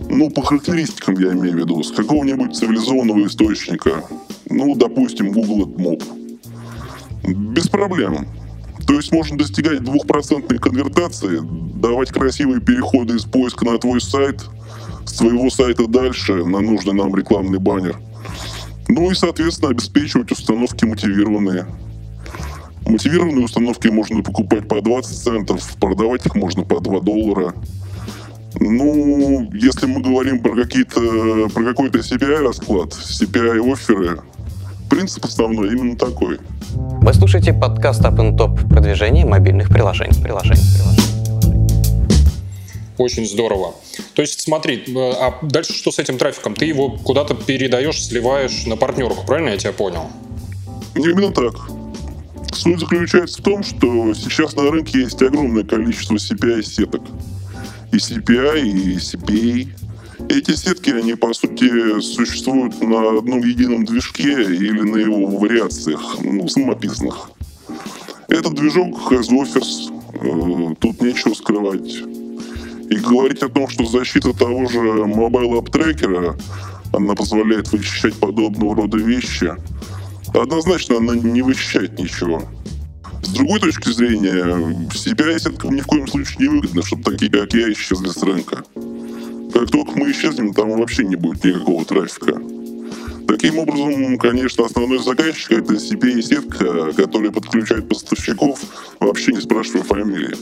ну, 0.10 0.30
по 0.30 0.42
характеристикам 0.42 1.16
я 1.20 1.34
имею 1.34 1.54
в 1.54 1.60
виду, 1.60 1.84
с 1.84 1.92
какого-нибудь 1.92 2.56
цивилизованного 2.56 3.28
источника, 3.28 4.04
ну, 4.50 4.76
допустим, 4.76 5.32
Google 5.32 5.68
AdMob. 5.68 6.04
Без 7.54 7.68
проблем. 7.68 8.28
То 8.88 8.96
есть 8.96 9.12
можно 9.12 9.38
достигать 9.38 9.84
двухпроцентной 9.84 10.58
конвертации, 10.58 11.40
давать 11.80 12.10
красивые 12.10 12.60
переходы 12.60 13.18
из 13.18 13.24
поиска 13.24 13.66
на 13.66 13.78
твой 13.78 14.02
сайт, 14.02 14.44
с 15.06 15.14
твоего 15.14 15.50
сайта 15.50 15.88
дальше 15.88 16.44
на 16.44 16.60
нужный 16.60 16.94
нам 16.94 17.16
рекламный 17.16 17.60
баннер. 17.60 18.00
Ну 18.88 19.12
и, 19.12 19.14
соответственно, 19.14 19.70
обеспечивать 19.70 20.32
установки 20.32 20.86
мотивированные. 20.86 21.68
Мотивированные 22.88 23.46
установки 23.46 23.88
можно 23.90 24.24
покупать 24.24 24.68
по 24.68 24.82
20 24.82 25.16
центов, 25.16 25.76
продавать 25.80 26.26
их 26.26 26.34
можно 26.34 26.64
по 26.64 26.80
2 26.80 27.00
доллара. 27.02 27.54
Ну, 28.60 29.50
если 29.54 29.86
мы 29.86 30.02
говорим 30.02 30.40
про 30.40 30.54
какие-то 30.54 31.00
про 31.54 31.64
какой-то 31.64 32.00
CPI 32.00 32.44
расклад, 32.44 32.90
CPI 32.90 33.72
оферы, 33.72 34.22
принцип 34.90 35.24
основной 35.24 35.72
именно 35.72 35.96
такой. 35.96 36.40
Вы 36.74 37.14
слушаете 37.14 37.54
подкаст 37.54 38.02
Up 38.02 38.18
and 38.18 38.38
Top 38.38 38.68
продвижение 38.68 39.26
мобильных 39.26 39.70
приложений. 39.70 40.22
приложений, 40.22 40.62
приложений. 40.76 41.10
Очень 42.98 43.26
здорово. 43.26 43.76
То 44.14 44.22
есть, 44.22 44.42
смотри, 44.42 44.84
э, 44.86 44.94
а 44.94 45.40
дальше 45.42 45.72
что 45.72 45.90
с 45.90 46.00
этим 46.00 46.18
трафиком? 46.18 46.54
Ты 46.54 46.66
его 46.66 46.98
куда-то 46.98 47.34
передаешь, 47.36 48.04
сливаешь 48.04 48.66
на 48.66 48.76
партнерку, 48.76 49.26
правильно 49.26 49.52
я 49.52 49.58
тебя 49.58 49.72
понял? 49.72 50.10
Именно 50.96 51.32
так. 51.32 51.56
Суть 52.52 52.80
заключается 52.80 53.42
в 53.42 53.46
том, 53.46 53.64
что 53.64 54.14
сейчас 54.16 54.54
на 54.58 54.70
рынке 54.70 55.00
есть 55.00 55.22
огромное 55.22 55.64
количество 55.64 56.16
CPI-сеток. 56.16 57.02
И 57.92 57.98
CPI, 57.98 58.62
и 58.68 58.96
CPA. 58.98 59.68
Эти 60.30 60.52
сетки, 60.56 60.90
они, 60.92 61.16
по 61.16 61.34
сути, 61.34 62.02
существуют 62.02 62.82
на 62.82 63.18
одном 63.18 63.40
едином 63.40 63.86
движке 63.86 64.44
или 64.44 64.82
на 64.82 64.98
его 64.98 65.26
вариациях, 65.26 66.18
ну, 66.24 66.48
самописных. 66.48 67.32
Этот 68.28 68.54
движок 68.54 69.12
has 69.12 69.30
offers, 69.30 69.90
э, 70.14 70.76
тут 70.80 71.02
нечего 71.02 71.34
скрывать. 71.34 72.04
И 72.90 72.96
говорить 72.96 73.42
о 73.44 73.50
том, 73.50 73.68
что 73.70 73.86
защита 73.86 74.34
того 74.34 74.68
же 74.68 74.80
Mobile 74.80 75.60
App 75.60 75.72
Tracker, 75.72 76.40
она 76.92 77.16
позволяет 77.16 77.72
вычищать 77.72 78.16
подобного 78.16 78.76
рода 78.76 78.98
вещи, 78.98 79.54
однозначно 80.34 80.98
она 80.98 81.16
не 81.16 81.42
вычищает 81.42 81.98
ничего. 81.98 82.44
С 83.24 83.30
другой 83.30 83.60
точки 83.60 83.90
зрения, 83.92 84.88
CPI-сеткам 84.94 85.76
ни 85.76 85.82
в 85.82 85.88
коем 85.88 86.08
случае 86.08 86.38
не 86.40 86.48
выгодно, 86.48 86.84
чтобы 86.84 87.04
такие, 87.04 87.32
как 87.32 87.54
я, 87.54 87.72
исчезли 87.72 88.08
с 88.08 88.24
рынка. 88.24 88.64
Как 89.54 89.70
только 89.72 89.92
мы 89.98 90.12
исчезнем, 90.12 90.54
там 90.54 90.70
вообще 90.72 91.04
не 91.04 91.16
будет 91.16 91.44
никакого 91.44 91.84
трафика. 91.86 92.42
Таким 93.28 93.60
образом, 93.60 94.18
конечно, 94.18 94.66
основной 94.66 95.00
заказчик— 95.00 95.52
это 95.52 95.74
CPI-сетка, 95.74 96.94
которая 96.94 97.32
подключает 97.32 97.88
поставщиков, 97.88 98.60
вообще 99.00 99.34
не 99.34 99.42
спрашивая 99.42 99.84
фамилии. 99.84 100.36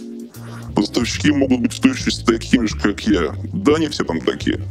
Поставщики 0.73 1.31
могут 1.31 1.61
быть 1.61 1.73
в 1.73 1.81
точности 1.81 2.23
такими 2.23 2.65
же, 2.67 2.79
как 2.79 3.01
я. 3.01 3.35
Да, 3.51 3.75
они 3.75 3.87
все 3.87 4.03
там 4.03 4.21
такие. 4.21 4.61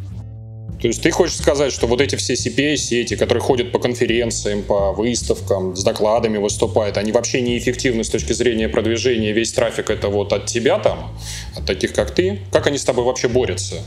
То 0.86 0.90
есть 0.90 1.02
ты 1.02 1.10
хочешь 1.10 1.34
сказать, 1.34 1.72
что 1.72 1.88
вот 1.88 2.00
эти 2.00 2.14
все 2.14 2.34
CPA-сети, 2.34 3.16
которые 3.16 3.42
ходят 3.42 3.72
по 3.72 3.80
конференциям, 3.80 4.62
по 4.62 4.92
выставкам, 4.92 5.74
с 5.74 5.82
докладами 5.82 6.38
выступают, 6.38 6.96
они 6.96 7.10
вообще 7.10 7.40
неэффективны 7.40 8.04
с 8.04 8.08
точки 8.08 8.32
зрения 8.32 8.68
продвижения, 8.68 9.32
весь 9.32 9.50
трафик 9.50 9.90
это 9.90 10.06
вот 10.06 10.32
от 10.32 10.46
тебя 10.46 10.78
там, 10.78 11.12
от 11.56 11.66
таких 11.66 11.92
как 11.92 12.12
ты? 12.12 12.38
Как 12.52 12.68
они 12.68 12.78
с 12.78 12.84
тобой 12.84 13.04
вообще 13.04 13.26
борются? 13.26 13.82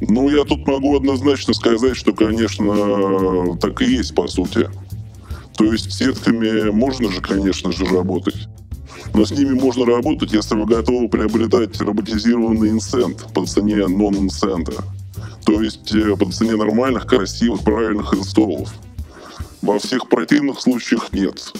Ну, 0.00 0.28
я 0.28 0.42
тут 0.42 0.66
могу 0.66 0.96
однозначно 0.96 1.54
сказать, 1.54 1.96
что, 1.96 2.12
конечно, 2.12 3.56
так 3.58 3.80
и 3.82 3.84
есть, 3.84 4.12
по 4.16 4.26
сути. 4.26 4.68
То 5.56 5.72
есть 5.72 5.92
сетками 5.92 6.68
можно 6.70 7.12
же, 7.12 7.20
конечно 7.20 7.70
же, 7.70 7.84
работать. 7.84 8.48
Но 9.14 9.24
с 9.24 9.30
ними 9.30 9.52
можно 9.52 9.86
работать, 9.86 10.32
если 10.32 10.56
вы 10.56 10.66
готовы 10.66 11.08
приобретать 11.08 11.80
роботизированный 11.80 12.70
инсент 12.70 13.24
по 13.32 13.46
цене 13.46 13.86
нон-инсента. 13.86 14.82
То 15.44 15.62
есть 15.62 15.94
э, 15.94 16.16
по 16.16 16.30
цене 16.30 16.56
нормальных, 16.56 17.06
красивых, 17.06 17.62
правильных 17.62 18.14
инсталлов. 18.14 18.72
Во 19.62 19.78
всех 19.78 20.08
противных 20.08 20.60
случаях 20.60 21.12
нет. 21.12 21.52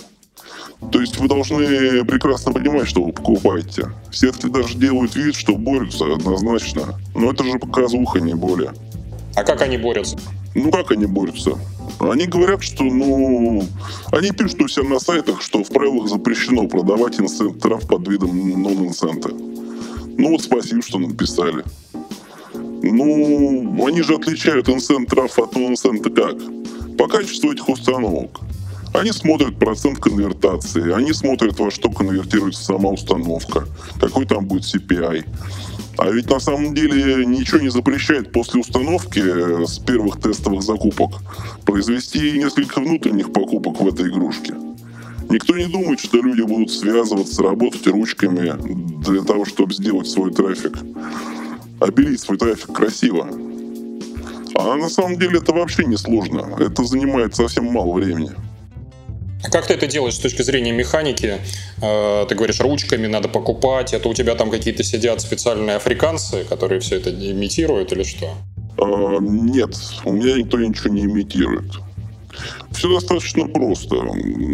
То 0.93 1.01
есть 1.01 1.19
вы 1.19 1.29
должны 1.29 2.05
прекрасно 2.05 2.53
понимать, 2.53 2.89
что 2.89 3.03
вы 3.03 3.13
покупаете. 3.13 3.93
Сетки 4.13 4.47
даже 4.47 4.77
делают 4.77 5.15
вид, 5.17 5.35
что 5.35 5.57
борются 5.57 6.13
однозначно. 6.13 6.99
Но 7.15 7.31
это 7.31 7.45
же 7.45 7.59
показуха, 7.59 8.21
не 8.21 8.35
более. 8.35 8.73
А 9.35 9.43
как 9.43 9.63
они 9.63 9.79
борются? 9.79 10.17
Ну 10.55 10.71
как 10.71 10.93
они 10.93 11.07
борются? 11.07 11.59
Они 11.99 12.27
говорят, 12.27 12.63
что, 12.63 12.85
ну, 12.85 13.65
они 14.13 14.31
пишут 14.31 14.63
у 14.63 14.69
себя 14.69 14.89
на 14.89 15.01
сайтах, 15.01 15.43
что 15.43 15.65
в 15.65 15.69
правилах 15.69 16.09
запрещено 16.09 16.69
продавать 16.69 17.21
инсент 17.21 17.61
трав 17.61 17.87
под 17.87 18.07
видом 18.09 18.63
нон-инсента. 18.63 19.31
Ну 20.17 20.31
вот 20.31 20.43
спасибо, 20.43 20.83
что 20.83 20.99
написали. 20.99 21.65
Ну, 22.93 23.87
они 23.87 24.03
же 24.03 24.15
отличают 24.15 24.69
инсент 24.69 25.09
трав 25.09 25.39
от 25.39 25.57
инсента 25.57 26.11
как? 26.11 26.37
По 26.99 27.09
качеству 27.09 27.53
этих 27.53 27.69
установок. 27.69 28.41
Они 28.93 29.11
смотрят 29.11 29.59
процент 29.59 29.99
конвертации, 29.99 30.93
они 30.93 31.13
смотрят, 31.13 31.59
во 31.59 31.71
что 31.71 31.91
конвертируется 31.91 32.63
сама 32.63 32.91
установка, 32.91 33.67
какой 34.01 34.25
там 34.25 34.47
будет 34.47 34.63
CPI. 34.63 35.25
А 35.97 36.11
ведь 36.11 36.31
на 36.31 36.39
самом 36.39 36.75
деле 36.75 37.25
ничего 37.25 37.59
не 37.59 37.71
запрещает 37.71 38.33
после 38.33 38.61
установки 38.61 39.21
э, 39.25 39.67
с 39.67 39.79
первых 39.79 40.21
тестовых 40.21 40.63
закупок 40.63 41.23
произвести 41.65 42.33
несколько 42.33 42.81
внутренних 42.81 43.33
покупок 43.33 43.81
в 43.81 43.89
этой 43.89 44.09
игрушке. 44.09 44.55
Никто 45.29 45.57
не 45.57 45.67
думает, 45.67 46.01
что 46.01 46.19
люди 46.19 46.43
будут 46.43 46.71
связываться, 46.71 47.43
работать 47.43 47.87
ручками 47.87 48.55
для 49.03 49.23
того, 49.23 49.45
чтобы 49.45 49.73
сделать 49.73 50.07
свой 50.07 50.33
трафик 50.33 50.77
обелить 51.81 52.21
свой 52.21 52.39
трафик 52.39 52.73
красиво. 52.73 53.29
А 54.57 54.77
на 54.77 54.89
самом 54.89 55.19
деле 55.19 55.39
это 55.39 55.53
вообще 55.53 55.85
не 55.85 55.97
сложно. 55.97 56.57
Это 56.59 56.85
занимает 56.85 57.35
совсем 57.35 57.65
мало 57.67 57.93
времени. 57.95 58.31
А 59.43 59.51
как 59.51 59.67
ты 59.67 59.75
это 59.75 59.87
делаешь 59.87 60.15
с 60.15 60.19
точки 60.19 60.43
зрения 60.43 60.73
механики? 60.73 61.39
Э, 61.83 62.25
ты 62.27 62.35
говоришь, 62.35 62.61
ручками 62.61 63.07
надо 63.07 63.29
покупать. 63.29 63.93
Это 63.93 64.09
у 64.09 64.15
тебя 64.15 64.35
там 64.37 64.51
какие-то 64.51 64.83
сидят 64.83 65.21
специальные 65.21 65.77
африканцы, 65.77 66.45
которые 66.45 66.81
все 66.81 66.97
это 66.97 67.11
имитируют 67.11 67.93
или 67.93 68.05
что? 68.05 68.31
А, 68.79 69.19
нет, 69.21 69.77
у 70.05 70.13
меня 70.13 70.39
никто 70.39 70.59
ничего 70.59 70.95
не 70.95 71.03
имитирует. 71.03 71.73
Все 72.71 72.93
достаточно 72.93 73.47
просто. 73.47 73.97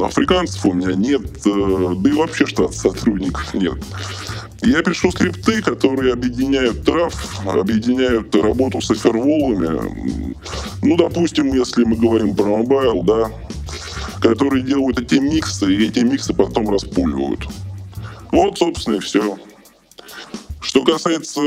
Африканцев 0.02 0.66
у 0.66 0.72
меня 0.72 0.94
нет, 0.94 1.22
э, 1.46 1.94
да 1.96 2.10
и 2.10 2.12
вообще 2.12 2.46
штат 2.46 2.74
сотрудников 2.74 3.54
нет. 3.54 3.78
Я 4.62 4.82
пишу 4.82 5.10
скрипты, 5.10 5.62
которые 5.62 6.12
объединяют 6.12 6.84
трав, 6.84 7.14
объединяют 7.46 8.34
работу 8.34 8.80
с 8.80 8.90
offerwall 8.90 9.90
ами. 9.90 10.34
Ну, 10.82 10.96
допустим, 10.96 11.54
если 11.54 11.84
мы 11.84 11.96
говорим 11.96 12.34
про 12.34 12.44
мобайл, 12.44 13.02
да, 13.02 13.30
которые 14.20 14.62
делают 14.62 15.00
эти 15.00 15.14
миксы, 15.14 15.72
и 15.72 15.88
эти 15.88 16.00
миксы 16.00 16.34
потом 16.34 16.68
распуливают. 16.68 17.40
Вот, 18.32 18.58
собственно, 18.58 18.96
и 18.96 19.00
все. 19.00 19.38
Что 20.60 20.84
касается 20.84 21.40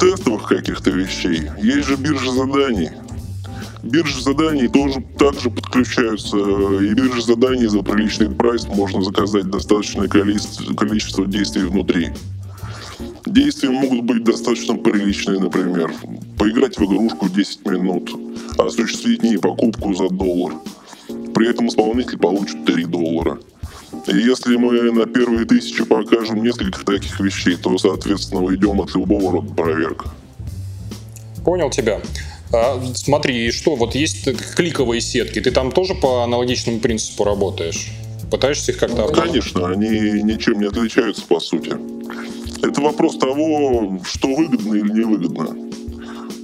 тестовых 0.00 0.48
каких-то 0.48 0.90
вещей, 0.90 1.48
есть 1.62 1.86
же 1.86 1.96
биржа 1.96 2.32
заданий. 2.32 2.90
Биржи 3.88 4.22
заданий 4.22 4.68
тоже 4.68 5.02
также 5.18 5.48
подключаются, 5.50 6.36
и 6.36 6.92
биржи 6.92 7.22
заданий 7.22 7.66
за 7.66 7.82
приличный 7.82 8.28
прайс 8.28 8.66
можно 8.66 9.02
заказать 9.02 9.48
достаточное 9.48 10.08
количество, 10.08 11.26
действий 11.26 11.62
внутри. 11.62 12.10
Действия 13.24 13.70
могут 13.70 14.02
быть 14.02 14.24
достаточно 14.24 14.74
приличные, 14.74 15.40
например, 15.40 15.90
поиграть 16.38 16.76
в 16.76 16.84
игрушку 16.84 17.30
10 17.30 17.66
минут, 17.66 18.14
осуществить 18.58 19.22
ней 19.22 19.38
покупку 19.38 19.94
за 19.94 20.10
доллар. 20.10 20.54
При 21.34 21.48
этом 21.48 21.68
исполнитель 21.68 22.18
получит 22.18 22.66
3 22.66 22.84
доллара. 22.84 23.38
И 24.06 24.16
если 24.16 24.56
мы 24.56 24.92
на 24.92 25.06
первые 25.06 25.46
тысячи 25.46 25.82
покажем 25.84 26.42
несколько 26.42 26.84
таких 26.84 27.18
вещей, 27.20 27.56
то, 27.56 27.78
соответственно, 27.78 28.42
уйдем 28.42 28.82
от 28.82 28.94
любого 28.94 29.32
рода 29.32 29.54
проверок. 29.54 30.04
Понял 31.42 31.70
тебя. 31.70 32.00
А, 32.52 32.80
смотри, 32.94 33.50
что, 33.50 33.76
вот 33.76 33.94
есть 33.94 34.28
кликовые 34.54 35.00
сетки, 35.00 35.40
ты 35.40 35.50
там 35.50 35.70
тоже 35.70 35.94
по 35.94 36.24
аналогичному 36.24 36.80
принципу 36.80 37.24
работаешь? 37.24 37.88
Пытаешься 38.30 38.72
их 38.72 38.78
как-то... 38.78 39.08
Конечно, 39.08 39.68
они 39.68 39.88
ничем 40.22 40.60
не 40.60 40.66
отличаются, 40.66 41.24
по 41.26 41.40
сути. 41.40 41.72
Это 42.62 42.80
вопрос 42.80 43.18
того, 43.18 44.00
что 44.04 44.34
выгодно 44.34 44.74
или 44.74 44.92
невыгодно. 44.92 45.56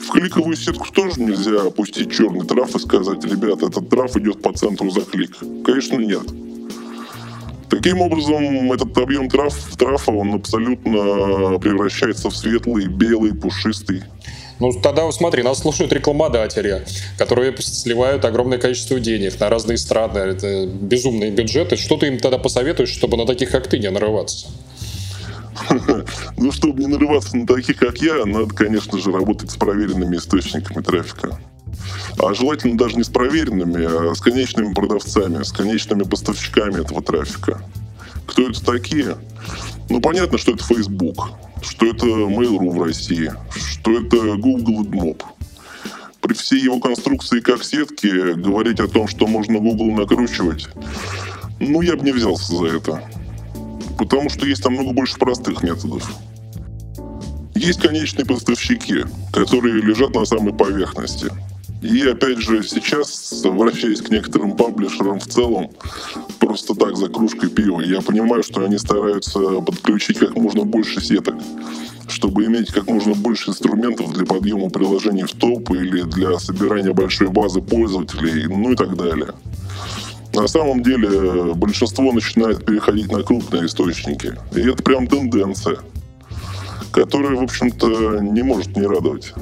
В 0.06 0.10
кликовую 0.12 0.56
сетку 0.56 0.92
тоже 0.92 1.20
нельзя 1.20 1.62
опустить 1.62 2.12
черный 2.12 2.46
траф 2.46 2.74
и 2.76 2.78
сказать, 2.78 3.24
ребята, 3.24 3.66
этот 3.66 3.88
траф 3.88 4.16
идет 4.16 4.42
по 4.42 4.52
центру 4.52 4.90
за 4.90 5.00
клик. 5.00 5.36
Конечно, 5.64 5.96
нет. 5.96 6.22
Таким 7.70 8.02
образом, 8.02 8.72
этот 8.72 8.96
объем 8.98 9.28
траф, 9.28 9.54
трафа, 9.76 10.12
он 10.12 10.34
абсолютно 10.34 11.58
превращается 11.58 12.28
в 12.28 12.36
светлый, 12.36 12.86
белый, 12.86 13.34
пушистый. 13.34 14.02
Ну, 14.60 14.72
тогда 14.72 15.10
смотри, 15.10 15.42
нас 15.42 15.58
слушают 15.58 15.92
рекламодатели, 15.92 16.84
которые 17.18 17.56
сливают 17.58 18.24
огромное 18.24 18.58
количество 18.58 19.00
денег 19.00 19.38
на 19.40 19.50
разные 19.50 19.78
страны. 19.78 20.18
Это 20.18 20.66
безумные 20.66 21.30
бюджеты. 21.30 21.76
Что 21.76 21.96
ты 21.96 22.06
им 22.06 22.18
тогда 22.18 22.38
посоветуешь, 22.38 22.90
чтобы 22.90 23.16
на 23.16 23.26
таких, 23.26 23.50
как 23.50 23.66
ты, 23.66 23.78
не 23.78 23.90
нарываться? 23.90 24.46
Ну, 26.36 26.52
чтобы 26.52 26.80
не 26.80 26.86
нарываться 26.86 27.36
на 27.36 27.46
таких, 27.46 27.78
как 27.78 27.98
я, 27.98 28.24
надо, 28.24 28.54
конечно 28.54 28.98
же, 28.98 29.12
работать 29.12 29.50
с 29.50 29.56
проверенными 29.56 30.16
источниками 30.16 30.82
трафика. 30.82 31.38
А 32.18 32.34
желательно 32.34 32.76
даже 32.76 32.96
не 32.96 33.04
с 33.04 33.08
проверенными, 33.08 34.10
а 34.10 34.14
с 34.14 34.20
конечными 34.20 34.72
продавцами, 34.72 35.42
с 35.42 35.52
конечными 35.52 36.02
поставщиками 36.04 36.80
этого 36.80 37.02
трафика. 37.02 37.62
Кто 38.26 38.48
это 38.48 38.64
такие? 38.64 39.16
Ну, 39.88 40.00
понятно, 40.00 40.38
что 40.38 40.52
это 40.52 40.64
Facebook, 40.64 41.30
что 41.62 41.86
это 41.86 42.06
Mail.ru 42.06 42.70
в 42.70 42.82
России, 42.82 43.32
что 43.54 43.92
это 43.92 44.36
Google 44.36 44.84
AdMob. 44.84 45.22
При 46.20 46.34
всей 46.34 46.62
его 46.62 46.80
конструкции 46.80 47.40
как 47.40 47.62
сетки 47.62 48.32
говорить 48.34 48.80
о 48.80 48.88
том, 48.88 49.06
что 49.08 49.26
можно 49.26 49.58
Google 49.58 49.92
накручивать, 49.92 50.68
ну, 51.60 51.82
я 51.82 51.96
бы 51.96 52.04
не 52.04 52.12
взялся 52.12 52.56
за 52.56 52.66
это. 52.66 53.02
Потому 53.98 54.30
что 54.30 54.46
есть 54.46 54.62
там 54.62 54.72
много 54.72 54.92
больше 54.92 55.16
простых 55.16 55.62
методов. 55.62 56.10
Есть 57.54 57.80
конечные 57.80 58.26
поставщики, 58.26 59.04
которые 59.32 59.80
лежат 59.80 60.14
на 60.14 60.24
самой 60.24 60.52
поверхности. 60.52 61.30
И 61.82 62.00
опять 62.00 62.38
же, 62.38 62.62
сейчас, 62.62 63.44
обращаясь 63.44 64.00
к 64.00 64.08
некоторым 64.08 64.56
паблишерам 64.56 65.20
в 65.20 65.26
целом, 65.26 65.70
просто 66.38 66.74
так 66.74 66.96
за 66.96 67.08
кружкой 67.08 67.50
пива, 67.50 67.80
я 67.80 68.00
понимаю, 68.00 68.42
что 68.42 68.64
они 68.64 68.78
стараются 68.78 69.38
подключить 69.60 70.18
как 70.18 70.36
можно 70.36 70.64
больше 70.64 71.00
сеток, 71.00 71.36
чтобы 72.08 72.44
иметь 72.44 72.72
как 72.72 72.86
можно 72.86 73.14
больше 73.14 73.50
инструментов 73.50 74.12
для 74.12 74.24
подъема 74.24 74.70
приложений 74.70 75.24
в 75.24 75.32
топ 75.32 75.70
или 75.70 76.02
для 76.02 76.38
собирания 76.38 76.92
большой 76.92 77.28
базы 77.28 77.60
пользователей, 77.60 78.46
ну 78.46 78.72
и 78.72 78.76
так 78.76 78.96
далее. 78.96 79.28
На 80.34 80.48
самом 80.48 80.82
деле 80.82 81.54
большинство 81.54 82.12
начинает 82.12 82.66
переходить 82.66 83.10
на 83.12 83.22
крупные 83.22 83.66
источники. 83.66 84.34
И 84.54 84.60
это 84.60 84.82
прям 84.82 85.06
тенденция, 85.06 85.78
которая, 86.90 87.36
в 87.36 87.42
общем-то, 87.42 88.20
не 88.20 88.42
может 88.42 88.76
не 88.76 88.86
радовать. 88.86 89.32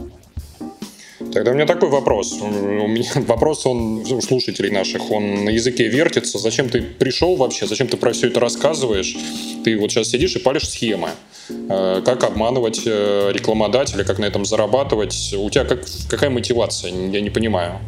Тогда 1.33 1.53
у 1.53 1.55
меня 1.55 1.66
такой 1.66 1.88
вопрос. 1.88 2.38
У 2.40 2.47
меня 2.87 3.05
вопрос, 3.27 3.64
он 3.66 4.05
у 4.11 4.21
слушателей 4.21 4.71
наших, 4.71 5.11
он 5.11 5.45
на 5.45 5.51
языке 5.51 5.88
вертится. 5.88 6.38
Зачем 6.38 6.68
ты 6.68 6.83
пришел 6.83 7.37
вообще? 7.37 7.66
Зачем 7.66 7.88
ты 7.88 7.97
про 7.97 8.12
все 8.12 8.29
это 8.29 8.40
рассказываешь? 8.40 9.16
Ты 9.64 9.79
вот 9.79 9.90
сейчас 9.90 10.09
сидишь 10.09 10.37
и 10.37 10.38
палишь 10.38 10.68
схемы. 10.68 11.11
Э, 11.49 12.03
как 12.05 12.25
обманывать 12.25 12.83
э, 12.85 13.31
рекламодателя, 13.33 14.05
как 14.05 14.18
на 14.18 14.27
этом 14.27 14.45
зарабатывать? 14.45 15.35
У 15.37 15.49
тебя 15.49 15.64
как, 15.64 15.85
какая 16.09 16.31
мотивация? 16.31 16.92
Я 16.92 17.21
не 17.21 17.31
понимаю. 17.31 17.79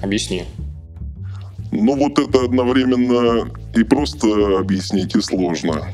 Объясни. 0.00 0.44
Ну 1.72 1.96
вот 1.96 2.18
это 2.20 2.44
одновременно 2.44 3.50
и 3.74 3.82
просто 3.82 4.58
объяснить, 4.58 5.16
и 5.16 5.20
сложно. 5.20 5.88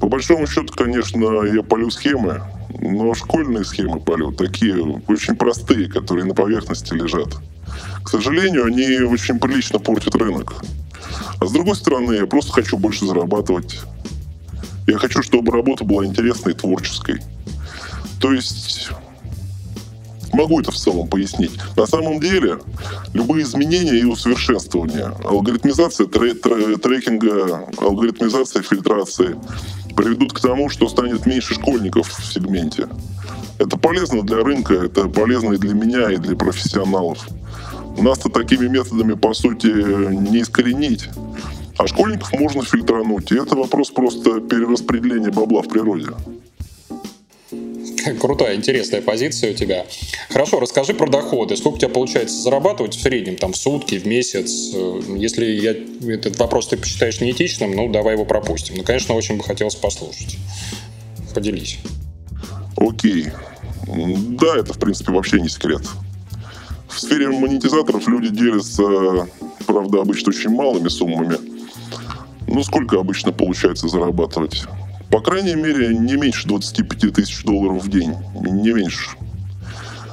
По 0.00 0.06
большому 0.06 0.46
счету, 0.46 0.72
конечно, 0.76 1.42
я 1.44 1.62
полю 1.64 1.90
схемы, 1.90 2.42
но 2.90 3.14
школьные 3.14 3.64
схемы 3.64 4.00
полю 4.00 4.32
такие 4.32 4.76
очень 5.06 5.36
простые, 5.36 5.88
которые 5.88 6.24
на 6.24 6.34
поверхности 6.34 6.94
лежат. 6.94 7.36
К 8.02 8.08
сожалению, 8.08 8.66
они 8.66 9.00
очень 9.00 9.38
прилично 9.38 9.78
портят 9.78 10.14
рынок. 10.14 10.62
А 11.40 11.46
с 11.46 11.52
другой 11.52 11.76
стороны, 11.76 12.14
я 12.14 12.26
просто 12.26 12.52
хочу 12.52 12.78
больше 12.78 13.06
зарабатывать. 13.06 13.80
Я 14.86 14.98
хочу, 14.98 15.22
чтобы 15.22 15.52
работа 15.52 15.84
была 15.84 16.04
интересной 16.04 16.52
и 16.52 16.56
творческой. 16.56 17.20
То 18.20 18.32
есть 18.32 18.90
Могу 20.32 20.60
это 20.60 20.70
в 20.70 20.76
целом 20.76 21.08
пояснить. 21.08 21.52
На 21.76 21.86
самом 21.86 22.20
деле, 22.20 22.58
любые 23.14 23.44
изменения 23.44 23.98
и 23.98 24.04
усовершенствования, 24.04 25.14
алгоритмизация 25.24 26.06
трекинга, 26.06 27.68
алгоритмизация 27.78 28.62
фильтрации 28.62 29.36
приведут 29.96 30.32
к 30.32 30.40
тому, 30.40 30.68
что 30.68 30.88
станет 30.88 31.26
меньше 31.26 31.54
школьников 31.54 32.08
в 32.08 32.32
сегменте. 32.32 32.88
Это 33.58 33.76
полезно 33.76 34.22
для 34.22 34.36
рынка, 34.44 34.74
это 34.74 35.08
полезно 35.08 35.54
и 35.54 35.58
для 35.58 35.74
меня, 35.74 36.10
и 36.10 36.16
для 36.16 36.36
профессионалов. 36.36 37.26
Нас-то 37.98 38.28
такими 38.28 38.68
методами, 38.68 39.14
по 39.14 39.34
сути, 39.34 39.66
не 39.66 40.42
искоренить. 40.42 41.08
А 41.78 41.86
школьников 41.86 42.32
можно 42.32 42.62
фильтрануть. 42.62 43.32
И 43.32 43.36
это 43.36 43.56
вопрос 43.56 43.90
просто 43.90 44.40
перераспределения 44.40 45.30
бабла 45.30 45.62
в 45.62 45.68
природе. 45.68 46.08
Крутая, 48.20 48.56
интересная 48.56 49.02
позиция 49.02 49.52
у 49.52 49.54
тебя. 49.54 49.86
Хорошо, 50.28 50.60
расскажи 50.60 50.94
про 50.94 51.08
доходы. 51.08 51.56
Сколько 51.56 51.76
у 51.76 51.78
тебя 51.78 51.88
получается 51.88 52.36
зарабатывать 52.36 52.94
в 52.94 53.00
среднем, 53.00 53.36
там, 53.36 53.52
в 53.52 53.56
сутки, 53.56 53.98
в 53.98 54.06
месяц? 54.06 54.72
Э, 54.74 55.00
если 55.16 55.44
я, 55.44 55.74
этот 56.12 56.38
вопрос 56.38 56.68
ты 56.68 56.76
посчитаешь 56.76 57.20
неэтичным, 57.20 57.72
ну, 57.72 57.90
давай 57.90 58.14
его 58.14 58.24
пропустим. 58.24 58.76
Ну, 58.76 58.82
конечно, 58.82 59.14
очень 59.14 59.36
бы 59.36 59.44
хотелось 59.44 59.74
послушать. 59.74 60.36
Поделись. 61.34 61.78
Окей. 62.76 63.26
Да, 63.86 64.56
это, 64.56 64.74
в 64.74 64.78
принципе, 64.78 65.12
вообще 65.12 65.40
не 65.40 65.48
секрет. 65.48 65.82
В 66.88 67.00
сфере 67.00 67.28
монетизаторов 67.28 68.06
люди 68.08 68.28
делятся, 68.28 69.28
правда, 69.66 70.00
обычно 70.00 70.30
очень 70.30 70.50
малыми 70.50 70.88
суммами. 70.88 71.36
Ну, 72.46 72.62
сколько 72.62 72.98
обычно 72.98 73.30
получается 73.30 73.88
зарабатывать? 73.88 74.64
По 75.10 75.20
крайней 75.20 75.54
мере, 75.54 75.94
не 75.94 76.16
меньше 76.16 76.46
25 76.46 77.14
тысяч 77.14 77.42
долларов 77.42 77.82
в 77.82 77.88
день. 77.88 78.14
Не 78.34 78.72
меньше. 78.72 79.10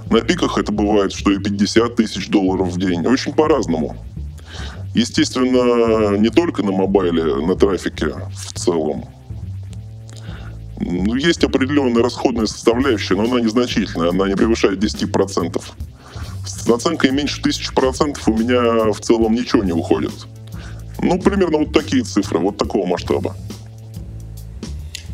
На 0.10 0.22
пиках 0.22 0.58
это 0.58 0.72
бывает, 0.72 1.12
что 1.12 1.32
и 1.32 1.40
50 1.40 1.96
тысяч 1.96 2.30
долларов 2.30 2.70
в 2.70 2.80
день. 2.80 3.06
Очень 3.06 3.34
по-разному. 3.34 3.98
Естественно, 4.94 6.16
не 6.18 6.30
только 6.30 6.64
на 6.64 6.72
мобайле, 6.72 7.36
на 7.46 7.56
трафике 7.56 8.14
в 8.34 8.54
целом. 8.54 9.04
Ну, 10.80 11.16
есть 11.16 11.44
определенная 11.44 12.04
расходная 12.04 12.46
составляющая, 12.46 13.16
но 13.16 13.24
она 13.24 13.42
незначительная, 13.42 14.10
она 14.10 14.28
не 14.28 14.36
превышает 14.36 14.82
10%. 14.82 15.62
С 16.46 16.68
наценкой 16.68 17.12
меньше 17.12 17.42
1000% 17.42 18.18
у 18.28 18.38
меня 18.38 18.92
в 18.94 19.00
целом 19.02 19.34
ничего 19.34 19.64
не 19.64 19.74
уходит. 19.74 20.14
Ну, 21.02 21.20
примерно 21.20 21.58
вот 21.60 21.74
такие 21.74 22.04
цифры, 22.04 22.40
вот 22.40 22.58
такого 22.58 22.86
масштаба. 22.86 23.36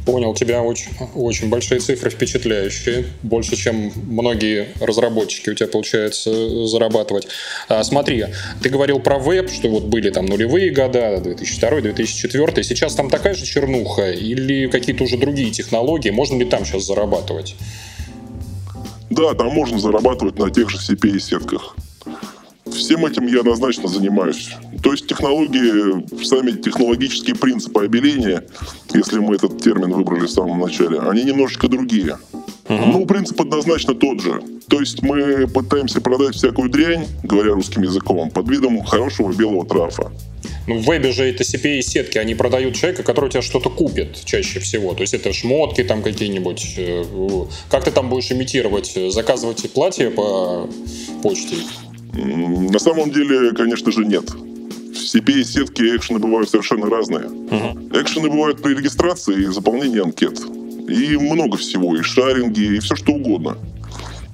Понял, 0.05 0.33
тебя 0.33 0.63
очень, 0.63 0.89
очень 1.13 1.49
большие 1.49 1.79
цифры 1.79 2.09
впечатляющие, 2.09 3.05
больше, 3.21 3.55
чем 3.55 3.91
многие 3.95 4.69
разработчики 4.79 5.51
у 5.51 5.53
тебя 5.53 5.67
получается 5.67 6.65
зарабатывать. 6.65 7.27
А, 7.67 7.83
смотри, 7.83 8.25
ты 8.63 8.69
говорил 8.69 8.99
про 8.99 9.19
веб, 9.19 9.51
что 9.51 9.69
вот 9.69 9.83
были 9.83 10.09
там 10.09 10.25
нулевые 10.25 10.71
года, 10.71 11.21
2002-2004, 11.23 12.63
сейчас 12.63 12.95
там 12.95 13.11
такая 13.11 13.35
же 13.35 13.45
чернуха 13.45 14.11
или 14.11 14.67
какие-то 14.67 15.03
уже 15.03 15.17
другие 15.17 15.51
технологии, 15.51 16.09
можно 16.09 16.39
ли 16.39 16.45
там 16.45 16.65
сейчас 16.65 16.85
зарабатывать? 16.85 17.55
Да, 19.11 19.35
там 19.35 19.47
можно 19.47 19.77
зарабатывать 19.77 20.39
на 20.39 20.49
тех 20.49 20.69
же 20.69 20.77
CPI-сетках. 20.77 21.75
Всем 22.73 23.05
этим 23.05 23.27
я 23.27 23.41
однозначно 23.41 23.87
занимаюсь. 23.87 24.49
То 24.83 24.91
есть 24.91 25.07
технологии, 25.07 26.23
сами 26.23 26.51
технологические 26.51 27.35
принципы 27.35 27.85
обеления, 27.85 28.43
если 28.93 29.19
мы 29.19 29.35
этот 29.35 29.61
термин 29.61 29.91
выбрали 29.91 30.25
в 30.25 30.31
самом 30.31 30.59
начале, 30.59 30.99
они 30.99 31.23
немножечко 31.23 31.67
другие. 31.67 32.17
Угу. 32.69 32.85
Ну, 32.85 33.05
принцип 33.05 33.39
однозначно 33.41 33.93
тот 33.93 34.21
же. 34.21 34.41
То 34.69 34.79
есть 34.79 35.01
мы 35.01 35.47
пытаемся 35.47 35.99
продать 35.99 36.35
всякую 36.35 36.69
дрянь, 36.69 37.05
говоря 37.23 37.51
русским 37.51 37.81
языком, 37.81 38.29
под 38.29 38.49
видом 38.49 38.83
хорошего 38.83 39.33
белого 39.33 39.65
трафа. 39.65 40.11
Ну, 40.67 40.77
в 40.77 40.85
вебе 40.85 41.11
же 41.11 41.23
это 41.23 41.43
CPA-сетки, 41.43 42.17
они 42.17 42.35
продают 42.35 42.75
человека, 42.75 43.03
который 43.03 43.25
у 43.25 43.29
тебя 43.29 43.41
что-то 43.41 43.69
купит 43.69 44.23
чаще 44.23 44.59
всего. 44.59 44.93
То 44.93 45.01
есть 45.01 45.13
это 45.13 45.33
шмотки 45.33 45.83
там 45.83 46.01
какие-нибудь. 46.01 46.75
Э, 46.77 47.03
как 47.69 47.83
ты 47.83 47.91
там 47.91 48.09
будешь 48.09 48.31
имитировать? 48.31 48.97
Заказывать 49.09 49.69
платье 49.73 50.09
по 50.09 50.69
почте? 51.21 51.55
На 52.13 52.79
самом 52.79 53.11
деле, 53.11 53.51
конечно 53.51 53.91
же, 53.91 54.05
нет. 54.05 54.29
В 54.29 55.15
CPA-сетки 55.15 55.95
экшены 55.95 56.19
бывают 56.19 56.49
совершенно 56.49 56.89
разные. 56.89 57.23
Uh-huh. 57.23 58.01
Экшены 58.01 58.29
бывают 58.29 58.61
при 58.61 58.75
регистрации 58.75 59.43
и 59.43 59.45
заполнении 59.45 60.01
анкет. 60.01 60.39
И 60.89 61.17
много 61.17 61.57
всего, 61.57 61.95
и 61.95 62.01
шаринги, 62.01 62.75
и 62.75 62.79
все 62.79 62.95
что 62.95 63.13
угодно. 63.13 63.57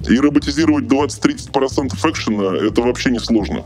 И 0.08 0.18
роботизировать 0.18 0.84
20-30% 0.84 2.10
экшена– 2.10 2.56
это 2.66 2.82
вообще 2.82 3.10
не 3.10 3.18
сложно. 3.18 3.64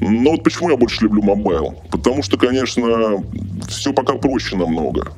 Но 0.00 0.30
вот 0.30 0.42
почему 0.42 0.70
я 0.70 0.76
больше 0.76 1.04
люблю 1.04 1.22
мобайл? 1.22 1.78
Потому 1.90 2.22
что, 2.22 2.38
конечно, 2.38 3.22
все 3.68 3.92
пока 3.92 4.14
проще 4.14 4.56
намного. 4.56 5.12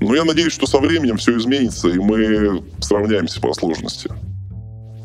Но 0.00 0.14
я 0.14 0.24
надеюсь, 0.24 0.52
что 0.52 0.66
со 0.66 0.78
временем 0.78 1.16
все 1.16 1.36
изменится, 1.38 1.88
и 1.88 1.98
мы 1.98 2.62
сравняемся 2.80 3.40
по 3.40 3.54
сложности. 3.54 4.10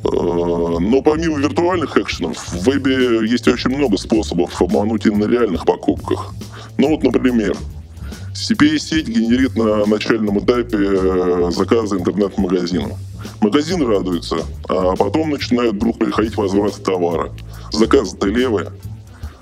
Э, 0.04 0.78
но 0.80 1.02
помимо 1.02 1.40
виртуальных 1.40 1.98
экшенов, 1.98 2.38
в 2.38 2.66
вебе 2.66 3.28
есть 3.28 3.48
очень 3.48 3.72
много 3.72 3.98
способов 3.98 4.62
обмануть 4.62 5.06
и 5.06 5.10
на 5.10 5.26
реальных 5.26 5.66
покупках. 5.66 6.34
Ну 6.78 6.90
вот, 6.90 7.04
например, 7.04 7.58
CPA-сеть 8.34 9.08
генерит 9.08 9.56
на 9.56 9.86
начальном 9.86 10.40
этапе 10.40 10.78
э, 10.80 11.52
заказы 11.52 11.98
интернет-магазину. 11.98 12.98
Магазин 13.42 13.86
радуется, 13.86 14.38
а 14.70 14.96
потом 14.96 15.32
начинают 15.32 15.76
вдруг 15.76 16.00
приходить 16.00 16.38
возвраты 16.38 16.82
товара. 16.82 17.32
Заказы-то 17.72 18.28
левые. 18.28 18.72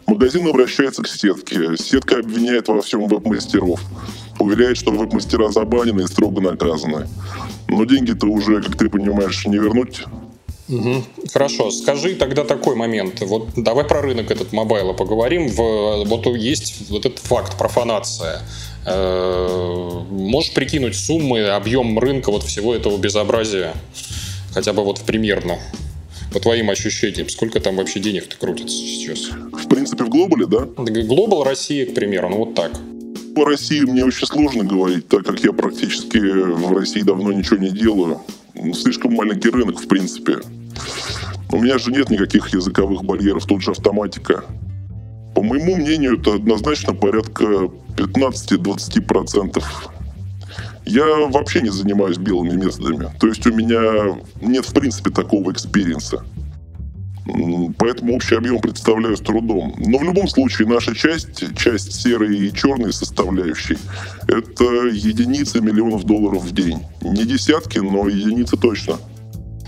Магазин 0.08 0.48
обращается 0.48 1.04
к 1.04 1.08
сетке. 1.08 1.78
Сетка 1.78 2.20
обвиняет 2.20 2.70
во 2.70 2.82
всем 2.82 3.08
веб-мастеров. 3.08 3.82
Уверяет, 4.40 4.78
что 4.78 4.92
веб-мастера 4.92 5.50
забанены 5.50 6.02
и 6.02 6.08
строго 6.08 6.42
наказаны. 6.42 7.08
Но 7.68 7.84
деньги-то 7.86 8.26
уже, 8.26 8.62
как 8.64 8.78
ты 8.78 8.90
понимаешь, 8.90 9.46
не 9.46 9.58
вернуть 9.58 10.06
Угу. 10.70 11.04
Хорошо, 11.32 11.72
скажи 11.72 12.16
тогда 12.16 12.44
такой 12.44 12.76
момент. 12.76 13.22
Вот 13.22 13.50
давай 13.56 13.86
про 13.86 14.02
рынок 14.02 14.32
этот 14.32 14.52
мобайла 14.52 14.94
поговорим. 14.94 15.48
В, 15.48 16.04
вот 16.06 16.26
есть 16.36 16.90
вот 16.90 17.06
этот 17.06 17.20
факт, 17.20 17.58
профанация. 17.58 18.42
Э, 18.86 20.04
можешь 20.10 20.54
прикинуть 20.54 20.96
суммы, 20.96 21.48
объем 21.50 21.98
рынка 22.00 22.32
вот 22.32 22.44
всего 22.44 22.76
этого 22.76 22.98
безобразия? 22.98 23.74
Хотя 24.54 24.74
бы 24.74 24.84
вот 24.84 25.02
примерно 25.02 25.58
по 26.34 26.40
твоим 26.40 26.70
ощущениям, 26.70 27.30
сколько 27.30 27.60
там 27.62 27.78
вообще 27.78 28.00
денег-то 28.00 28.36
крутится 28.38 28.76
сейчас? 28.76 29.30
В 29.30 29.68
принципе, 29.70 30.04
в 30.04 30.10
глобале, 30.10 30.48
да? 30.48 30.68
Глобал 30.76 31.44
России, 31.44 31.86
к 31.86 31.94
примеру, 31.94 32.30
ну 32.30 32.38
вот 32.38 32.56
так. 32.56 32.72
По 33.36 33.46
России 33.46 33.82
мне 33.82 34.04
очень 34.04 34.26
сложно 34.26 34.64
говорить, 34.64 35.08
так 35.08 35.26
как 35.26 35.40
я 35.42 35.54
практически 35.54 36.18
в 36.18 36.74
России 36.74 37.02
давно 37.02 37.32
ничего 37.32 37.58
не 37.58 37.70
делаю. 37.70 38.22
Слишком 38.74 39.14
маленький 39.14 39.50
рынок, 39.50 39.80
в 39.80 39.88
принципе. 39.88 40.38
У 41.52 41.60
меня 41.60 41.78
же 41.78 41.92
нет 41.92 42.10
никаких 42.10 42.50
языковых 42.54 43.04
барьеров, 43.04 43.46
тут 43.46 43.62
же 43.62 43.72
автоматика. 43.72 44.44
По 45.34 45.42
моему 45.42 45.76
мнению, 45.76 46.20
это 46.20 46.34
однозначно 46.34 46.94
порядка 46.94 47.70
15-20%. 47.96 49.64
Я 50.86 51.06
вообще 51.28 51.62
не 51.62 51.70
занимаюсь 51.70 52.18
белыми 52.18 52.56
методами. 52.56 53.12
То 53.20 53.28
есть 53.28 53.46
у 53.46 53.54
меня 53.54 54.18
нет, 54.42 54.66
в 54.66 54.74
принципе, 54.74 55.12
такого 55.12 55.52
experience 55.52 56.12
а. 56.12 56.24
Поэтому 57.78 58.16
общий 58.16 58.36
объем 58.36 58.60
представляю 58.60 59.18
с 59.18 59.20
трудом. 59.20 59.76
Но 59.78 59.98
в 59.98 60.04
любом 60.04 60.28
случае 60.28 60.68
наша 60.68 60.96
часть, 60.96 61.56
часть 61.58 61.94
серой 61.94 62.38
и 62.38 62.54
черной 62.54 62.94
составляющей, 62.94 63.78
это 64.28 64.64
единицы 64.88 65.60
миллионов 65.60 66.06
долларов 66.06 66.44
в 66.44 66.54
день. 66.54 66.80
Не 67.02 67.26
десятки, 67.26 67.80
но 67.80 68.08
единицы 68.08 68.56
точно. 68.56 68.98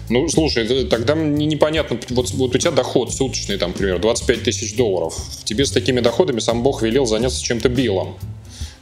Ну, 0.09 0.27
слушай, 0.27 0.85
тогда 0.85 1.13
мне 1.13 1.45
непонятно, 1.45 1.99
вот, 2.09 2.31
вот 2.31 2.55
у 2.55 2.57
тебя 2.57 2.71
доход 2.71 3.13
суточный, 3.13 3.57
там, 3.57 3.71
например, 3.71 3.99
25 3.99 4.43
тысяч 4.43 4.75
долларов. 4.75 5.15
Тебе 5.43 5.65
с 5.65 5.71
такими 5.71 5.99
доходами 5.99 6.39
сам 6.39 6.63
Бог 6.63 6.81
велел 6.81 7.05
заняться 7.05 7.43
чем-то 7.43 7.69
белым. 7.69 8.15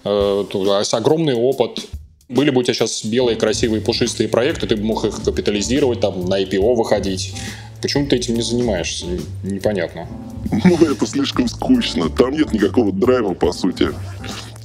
Э, 0.06 0.46
огромный 0.94 1.34
опыт. 1.34 1.86
Были 2.30 2.50
бы 2.50 2.62
у 2.62 2.64
тебя 2.64 2.74
сейчас 2.74 3.04
белые, 3.04 3.36
красивые, 3.36 3.82
пушистые 3.82 4.30
проекты, 4.30 4.68
ты 4.68 4.78
бы 4.78 4.84
мог 4.84 5.04
их 5.04 5.22
капитализировать, 5.22 6.00
там, 6.00 6.26
на 6.26 6.42
IPO 6.42 6.76
выходить. 6.76 7.34
Почему 7.82 8.08
ты 8.08 8.16
этим 8.16 8.36
не 8.36 8.42
занимаешься? 8.42 9.06
Непонятно. 9.44 10.08
Ну, 10.64 10.76
это 10.78 11.06
слишком 11.06 11.48
скучно. 11.48 12.10
Там 12.10 12.32
нет 12.32 12.54
никакого 12.54 12.92
драйва, 12.92 13.34
по 13.34 13.52
сути. 13.52 13.90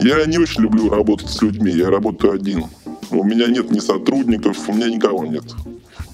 Я 0.01 0.25
не 0.27 0.39
очень 0.39 0.63
люблю 0.63 0.89
работать 0.89 1.29
с 1.29 1.43
людьми. 1.43 1.73
Я 1.73 1.91
работаю 1.91 2.33
один. 2.35 2.65
У 3.11 3.25
меня 3.25 3.47
нет 3.47 3.71
ни 3.71 3.81
сотрудников, 3.81 4.69
у 4.69 4.73
меня 4.73 4.89
никого 4.89 5.27
нет 5.27 5.45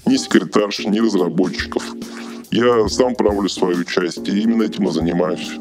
ни 0.09 0.17
секретарш, 0.17 0.79
ни 0.79 0.99
разработчиков. 0.99 1.83
Я 2.51 2.89
сам 2.89 3.15
правлю 3.15 3.47
свою 3.47 3.83
часть, 3.83 4.27
и 4.27 4.41
именно 4.41 4.63
этим 4.63 4.87
и 4.87 4.91
занимаюсь. 4.91 5.51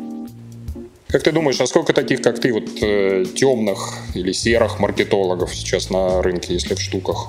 Как 1.08 1.22
ты 1.22 1.32
думаешь, 1.32 1.60
а 1.60 1.66
сколько 1.66 1.92
таких, 1.92 2.20
как 2.22 2.38
ты, 2.38 2.52
вот 2.52 2.68
э, 2.82 3.24
темных 3.34 3.94
или 4.14 4.32
серых 4.32 4.78
маркетологов 4.80 5.54
сейчас 5.54 5.90
на 5.90 6.22
рынке, 6.22 6.54
если 6.54 6.74
в 6.74 6.80
штуках? 6.80 7.28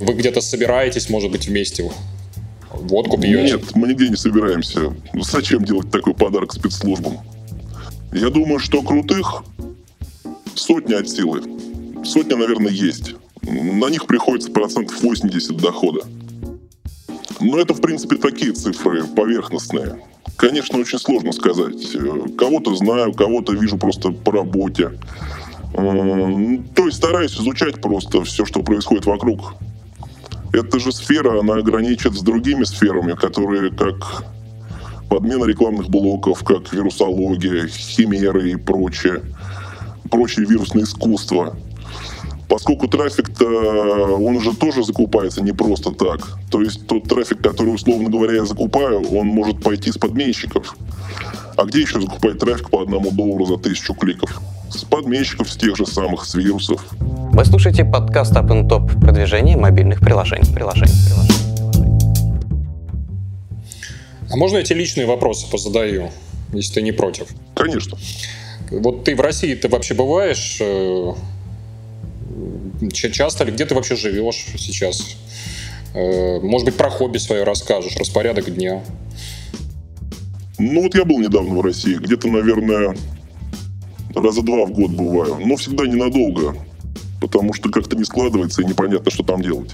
Вы 0.00 0.14
где-то 0.14 0.40
собираетесь, 0.40 1.10
может 1.10 1.30
быть, 1.30 1.46
вместе? 1.46 1.90
Водку 2.72 3.18
пьете? 3.18 3.54
Нет, 3.54 3.74
мы 3.74 3.88
нигде 3.88 4.08
не 4.08 4.16
собираемся. 4.16 4.94
Ну, 5.12 5.22
зачем 5.22 5.64
делать 5.64 5.90
такой 5.90 6.14
подарок 6.14 6.52
спецслужбам? 6.52 7.18
Я 8.12 8.30
думаю, 8.30 8.58
что 8.58 8.82
крутых 8.82 9.44
сотни 10.54 10.94
от 10.94 11.08
силы. 11.08 11.42
Сотня, 12.04 12.36
наверное, 12.36 12.72
есть. 12.72 13.14
На 13.42 13.88
них 13.88 14.06
приходится 14.06 14.50
процентов 14.50 15.00
80 15.00 15.56
дохода. 15.56 16.00
Но 17.40 17.58
это, 17.58 17.74
в 17.74 17.80
принципе, 17.80 18.16
такие 18.16 18.52
цифры 18.52 19.04
поверхностные. 19.04 20.02
Конечно, 20.36 20.78
очень 20.78 20.98
сложно 20.98 21.32
сказать. 21.32 21.96
Кого-то 22.36 22.74
знаю, 22.74 23.12
кого-то 23.12 23.52
вижу 23.54 23.78
просто 23.78 24.10
по 24.10 24.32
работе. 24.32 24.98
То 25.74 26.86
есть 26.86 26.96
стараюсь 26.96 27.34
изучать 27.34 27.80
просто 27.80 28.22
все, 28.24 28.44
что 28.44 28.62
происходит 28.62 29.06
вокруг. 29.06 29.54
Эта 30.52 30.78
же 30.80 30.92
сфера, 30.92 31.38
она 31.40 31.60
граничит 31.62 32.14
с 32.14 32.22
другими 32.22 32.64
сферами, 32.64 33.14
которые 33.14 33.70
как 33.70 34.24
подмена 35.08 35.44
рекламных 35.44 35.88
блоков, 35.88 36.42
как 36.44 36.72
вирусология, 36.72 37.68
химеры 37.68 38.50
и 38.50 38.56
прочее, 38.56 39.22
прочее 40.10 40.46
вирусное 40.46 40.84
искусство– 40.84 41.56
Поскольку 42.50 42.88
трафик-то, 42.88 43.46
он 43.46 44.36
уже 44.36 44.56
тоже 44.56 44.82
закупается 44.82 45.40
не 45.40 45.52
просто 45.52 45.92
так. 45.92 46.36
То 46.50 46.60
есть 46.60 46.84
тот 46.88 47.04
трафик, 47.04 47.40
который, 47.40 47.72
условно 47.72 48.10
говоря, 48.10 48.34
я 48.34 48.44
закупаю, 48.44 49.02
он 49.16 49.28
может 49.28 49.62
пойти 49.62 49.92
с 49.92 49.96
подменщиков. 49.96 50.74
А 51.56 51.64
где 51.64 51.82
еще 51.82 52.00
закупать 52.00 52.40
трафик 52.40 52.68
по 52.68 52.82
одному 52.82 53.12
доллару 53.12 53.46
за 53.46 53.56
тысячу 53.56 53.94
кликов? 53.94 54.42
С 54.68 54.82
подменщиков, 54.84 55.48
с 55.48 55.56
тех 55.56 55.76
же 55.76 55.86
самых, 55.86 56.24
с 56.24 56.34
вирусов. 56.34 56.84
Вы 56.98 57.44
слушаете 57.44 57.84
подкаст 57.84 58.32
Up 58.32 58.48
Top 58.68 59.00
продвижение 59.00 59.56
мобильных 59.56 60.00
приложений. 60.00 60.52
приложений, 60.52 60.92
приложений. 61.06 61.34
А 64.28 64.36
можно 64.36 64.56
я 64.56 64.64
тебе 64.64 64.80
личные 64.80 65.06
вопросы 65.06 65.48
позадаю, 65.48 66.10
если 66.52 66.74
ты 66.74 66.82
не 66.82 66.90
против? 66.90 67.28
Конечно. 67.54 67.96
Вот 68.72 69.04
ты 69.04 69.14
в 69.14 69.20
России 69.20 69.54
ты 69.54 69.68
вообще 69.68 69.94
бываешь? 69.94 70.60
Часто 72.92 73.44
ли, 73.44 73.52
где 73.52 73.66
ты 73.66 73.74
вообще 73.74 73.96
живешь 73.96 74.46
сейчас? 74.56 75.16
Э, 75.94 76.40
может 76.40 76.66
быть, 76.66 76.76
про 76.76 76.90
хобби 76.90 77.18
свое 77.18 77.44
расскажешь, 77.44 77.96
распорядок 77.96 78.54
дня? 78.54 78.82
Ну 80.58 80.82
вот 80.82 80.94
я 80.94 81.04
был 81.04 81.18
недавно 81.18 81.54
в 81.54 81.60
России, 81.62 81.94
где-то, 81.94 82.28
наверное, 82.28 82.94
раза 84.14 84.42
два 84.42 84.66
в 84.66 84.72
год 84.72 84.90
бываю, 84.90 85.38
но 85.44 85.56
всегда 85.56 85.86
ненадолго. 85.86 86.54
потому 87.20 87.52
что 87.52 87.68
как-то 87.68 87.96
не 87.96 88.04
складывается 88.04 88.62
и 88.62 88.64
непонятно, 88.64 89.10
что 89.10 89.22
там 89.22 89.42
делать. 89.42 89.72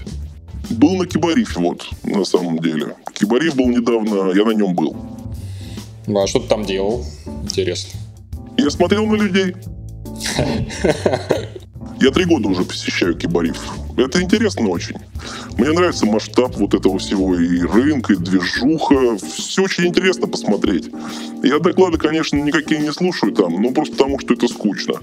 Был 0.69 0.95
на 0.95 1.05
Кибарифе, 1.05 1.59
вот, 1.59 1.87
на 2.03 2.25
самом 2.25 2.59
деле. 2.59 2.95
Кибариф 3.13 3.55
был 3.55 3.67
недавно, 3.69 4.31
я 4.31 4.43
на 4.43 4.51
нем 4.51 4.75
был. 4.75 4.95
А 6.07 6.27
что 6.27 6.39
ты 6.39 6.47
там 6.47 6.65
делал? 6.65 7.05
Интересно. 7.43 7.99
Я 8.57 8.69
смотрел 8.69 9.05
на 9.05 9.15
людей. 9.15 9.55
Я 11.99 12.11
три 12.11 12.25
года 12.25 12.47
уже 12.47 12.63
посещаю 12.63 13.15
Кибариф. 13.15 13.59
Это 13.97 14.21
интересно 14.21 14.69
очень. 14.69 14.97
Мне 15.57 15.71
нравится 15.71 16.05
масштаб 16.05 16.55
вот 16.57 16.75
этого 16.75 16.99
всего 16.99 17.35
и 17.35 17.61
рынка, 17.61 18.13
и 18.13 18.17
движуха. 18.17 19.17
Все 19.17 19.63
очень 19.63 19.87
интересно 19.87 20.27
посмотреть. 20.27 20.91
Я 21.43 21.59
доклады, 21.59 21.97
конечно, 21.97 22.37
никакие 22.37 22.79
не 22.81 22.91
слушаю 22.91 23.33
там, 23.33 23.61
ну 23.61 23.71
просто 23.73 23.95
потому, 23.95 24.19
что 24.19 24.35
это 24.35 24.47
скучно. 24.47 24.95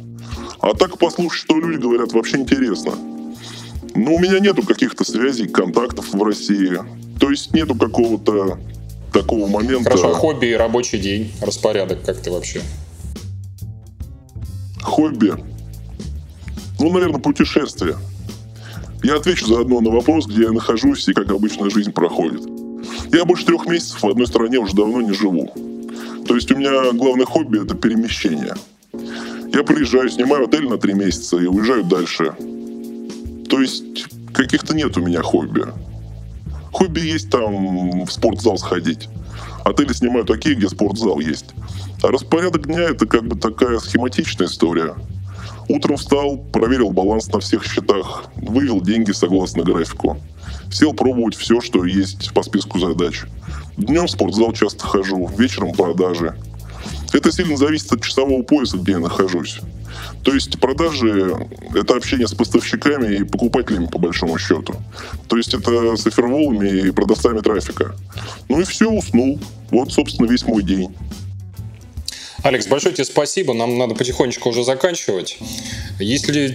А 0.61 0.75
так 0.75 0.99
послушать, 0.99 1.41
что 1.41 1.59
люди 1.59 1.81
говорят, 1.81 2.13
вообще 2.13 2.39
интересно. 2.39 2.93
Но 3.97 4.15
у 4.15 4.19
меня 4.19 4.39
нету 4.39 4.63
каких-то 4.63 5.05
связей, 5.05 5.49
контактов 5.49 6.13
в 6.13 6.23
России. 6.23 6.79
То 7.19 7.31
есть 7.31 7.53
нету 7.53 7.75
какого-то 7.75 8.59
такого 9.13 9.49
момента. 9.49 9.91
Хорошо, 9.91 10.15
хобби 10.15 10.47
и 10.47 10.55
рабочий 10.55 10.99
день, 10.99 11.33
распорядок, 11.41 12.03
как 12.05 12.21
ты 12.21 12.31
вообще? 12.31 12.61
Хобби. 14.81 15.33
Ну, 16.79 16.93
наверное, 16.93 17.21
путешествие. 17.21 17.97
Я 19.03 19.17
отвечу 19.17 19.47
заодно 19.47 19.81
на 19.81 19.91
вопрос, 19.91 20.27
где 20.27 20.45
я 20.45 20.53
нахожусь 20.53 21.07
и 21.09 21.13
как 21.13 21.31
обычно 21.31 21.71
жизнь 21.71 21.93
проходит. 21.93 22.43
Я 23.13 23.25
больше 23.25 23.45
трех 23.45 23.67
месяцев 23.67 24.03
в 24.03 24.09
одной 24.09 24.27
стране 24.27 24.59
уже 24.59 24.75
давно 24.75 25.03
не 25.03 25.13
живу. 25.13 25.53
То 26.27 26.35
есть 26.35 26.51
у 26.51 26.57
меня 26.57 26.93
главное 26.93 27.27
хобби— 27.27 27.63
это 27.65 27.75
перемещение. 27.75 28.55
Я 29.53 29.63
приезжаю, 29.63 30.09
снимаю 30.09 30.47
отель 30.47 30.69
на 30.69 30.79
три 30.79 30.95
месяца 30.95 31.37
и 31.37 31.47
уезжаю 31.47 31.85
дальше. 31.85 32.35
То 33.49 33.61
есть 33.61 34.07
каких-то 34.33 34.75
нет 34.75 34.97
у 34.97 35.01
меня 35.01 35.23
хобби. 35.23 35.65
Хобби 36.73 37.01
есть 37.01 37.31
там 37.31 38.05
в 38.05 38.11
спортзал 38.11 38.59
сходить. 38.59 39.09
Отели 39.65 39.93
снимаю 39.93 40.25
такие, 40.25 40.57
где 40.57 40.69
спортзал 40.69 41.21
есть. 41.21 41.55
А 42.03 42.09
распорядок 42.09 42.67
дня 42.67 42.83
это 42.83 43.07
как 43.07 43.25
бы 43.27 43.39
такая 43.39 43.79
схематичная 43.79 44.47
история. 44.47 44.95
Утром 45.69 45.97
встал, 45.97 46.39
проверил 46.53 46.91
баланс 46.91 47.29
на 47.29 47.41
всех 47.41 47.65
счетах, 47.65 48.25
вывел 48.37 48.81
деньги 48.81 49.13
согласно 49.13 49.63
графику. 49.63 50.19
Сел 50.71 50.93
пробовать 50.93 51.35
все, 51.37 51.61
что 51.61 51.85
есть 51.85 52.33
по 52.35 52.43
списку 52.43 52.79
задач. 52.79 53.23
Днем 53.77 54.07
в 54.07 54.11
спортзал 54.11 54.53
часто 54.53 54.87
хожу, 54.87 55.31
вечером 55.39 55.73
продажи. 55.73 56.37
Это 57.13 57.33
сильно 57.33 57.57
зависит 57.57 57.93
от 57.93 58.03
часового 58.03 58.43
пояса, 58.43 58.77
где 58.77 58.93
я 58.93 58.99
нахожусь. 58.99 59.61
То 60.23 60.35
есть 60.35 60.59
продажи— 60.59 61.49
это 61.75 61.95
общение 61.95 62.27
с 62.27 62.35
поставщиками 62.35 63.17
и 63.17 63.25
покупателями, 63.25 63.87
по 63.87 63.99
большому 63.99 64.39
счету. 64.39 64.75
То 65.29 65.37
есть 65.37 65.55
это 65.55 65.97
с 65.97 66.07
оферволами 66.07 66.89
и 66.89 66.91
продавцами 66.91 67.41
трафика. 67.41 67.95
Ну 68.49 68.61
и 68.61 68.65
все, 68.65 68.91
уснул. 68.91 69.39
Вот, 69.71 69.93
собственно, 69.93 70.27
весь 70.27 70.45
мой 70.45 70.63
день. 70.63 70.95
Алекс, 72.45 72.67
большое 72.67 72.95
тебе 72.95 73.07
спасибо. 73.07 73.55
Нам 73.55 73.79
надо 73.79 73.95
потихонечку 73.95 74.51
уже 74.51 74.65
заканчивать. 74.65 75.39
Если 75.99 76.51
э, 76.51 76.55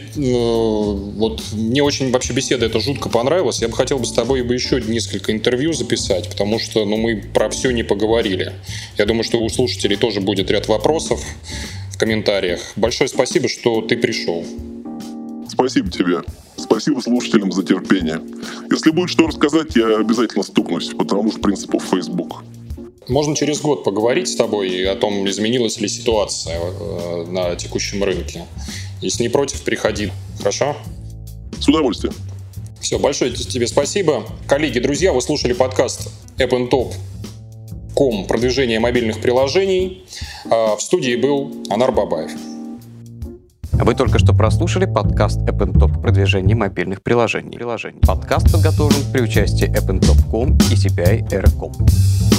вот 1.17 1.41
мне 1.51 1.81
очень 1.81 2.11
вообще 2.11 2.31
беседа 2.33 2.67
эта 2.67 2.79
жутко 2.79 3.09
понравилась, 3.09 3.59
я 3.59 3.69
бы 3.69 3.75
хотел 3.75 3.97
бы 3.97 4.05
с 4.05 4.11
тобой 4.11 4.43
бы 4.43 4.53
еще 4.53 4.79
несколько 4.79 5.31
интервью 5.31 5.73
записать, 5.73 6.29
потому 6.29 6.59
что 6.59 6.85
ну, 6.85 6.97
мы 6.97 7.15
про 7.33 7.49
все 7.49 7.71
не 7.71 7.81
поговорили. 7.81 8.53
Я 8.99 9.07
думаю, 9.07 9.23
что 9.23 9.39
у 9.39 9.49
слушателей 9.49 9.97
тоже 9.97 10.21
будет 10.21 10.51
ряд 10.51 10.67
вопросов 10.67 11.21
в 11.91 11.97
комментариях. 11.97 12.61
Большое 12.75 13.07
спасибо, 13.07 13.49
что 13.49 13.81
ты 13.81 13.97
пришел. 13.97 14.45
Спасибо 15.49 15.89
тебе. 15.89 16.21
Спасибо 16.55 16.99
слушателям 16.99 17.51
за 17.51 17.63
терпение. 17.63 18.21
Если 18.71 18.91
будет 18.91 19.09
что 19.09 19.25
рассказать, 19.25 19.75
я 19.75 19.97
обязательно 19.97 20.43
стукнусь 20.43 20.89
по 20.89 21.03
тому 21.03 21.31
же 21.31 21.39
принципу 21.39 21.79
Facebook. 21.79 22.43
Можно 23.09 23.35
через 23.35 23.59
год 23.59 23.83
поговорить 23.83 24.29
с 24.29 24.35
тобой 24.35 24.87
о 24.87 24.95
том, 24.95 25.27
изменилась 25.27 25.79
ли 25.79 25.89
ситуация 25.89 26.59
э, 26.59 27.25
на 27.27 27.55
текущем 27.55 28.03
рынке. 28.03 28.45
Если 29.01 29.23
не 29.23 29.29
против, 29.29 29.63
приходи. 29.63 30.11
Хорошо? 30.37 30.77
С 31.59 31.67
удовольствием. 31.67 32.13
Все, 32.79 32.99
большое 32.99 33.33
тебе 33.33 33.67
спасибо. 33.67 34.25
Коллеги, 34.47 34.79
друзья, 34.79 35.11
вы 35.11 35.21
слушали 35.21 35.53
подкаст 35.53 36.11
AppNTop.com 36.37 38.27
продвижение 38.27 38.79
мобильных 38.79 39.19
приложений. 39.21 40.05
А, 40.49 40.75
в 40.75 40.81
студии 40.81 41.15
был 41.15 41.51
Анар 41.69 41.91
Бабаев. 41.91 42.31
Вы 43.73 43.95
только 43.95 44.19
что 44.19 44.33
прослушали 44.33 44.85
подкаст 44.85 45.39
AppNTop 45.39 46.01
продвижение 46.01 46.55
мобильных 46.55 47.01
приложений. 47.01 47.57
Подкаст 48.05 48.51
подготовлен 48.51 49.11
при 49.11 49.21
участии 49.21 49.67
AppNTop.com 49.67 50.57
и 50.71 50.75
CPI.com. 50.75 52.38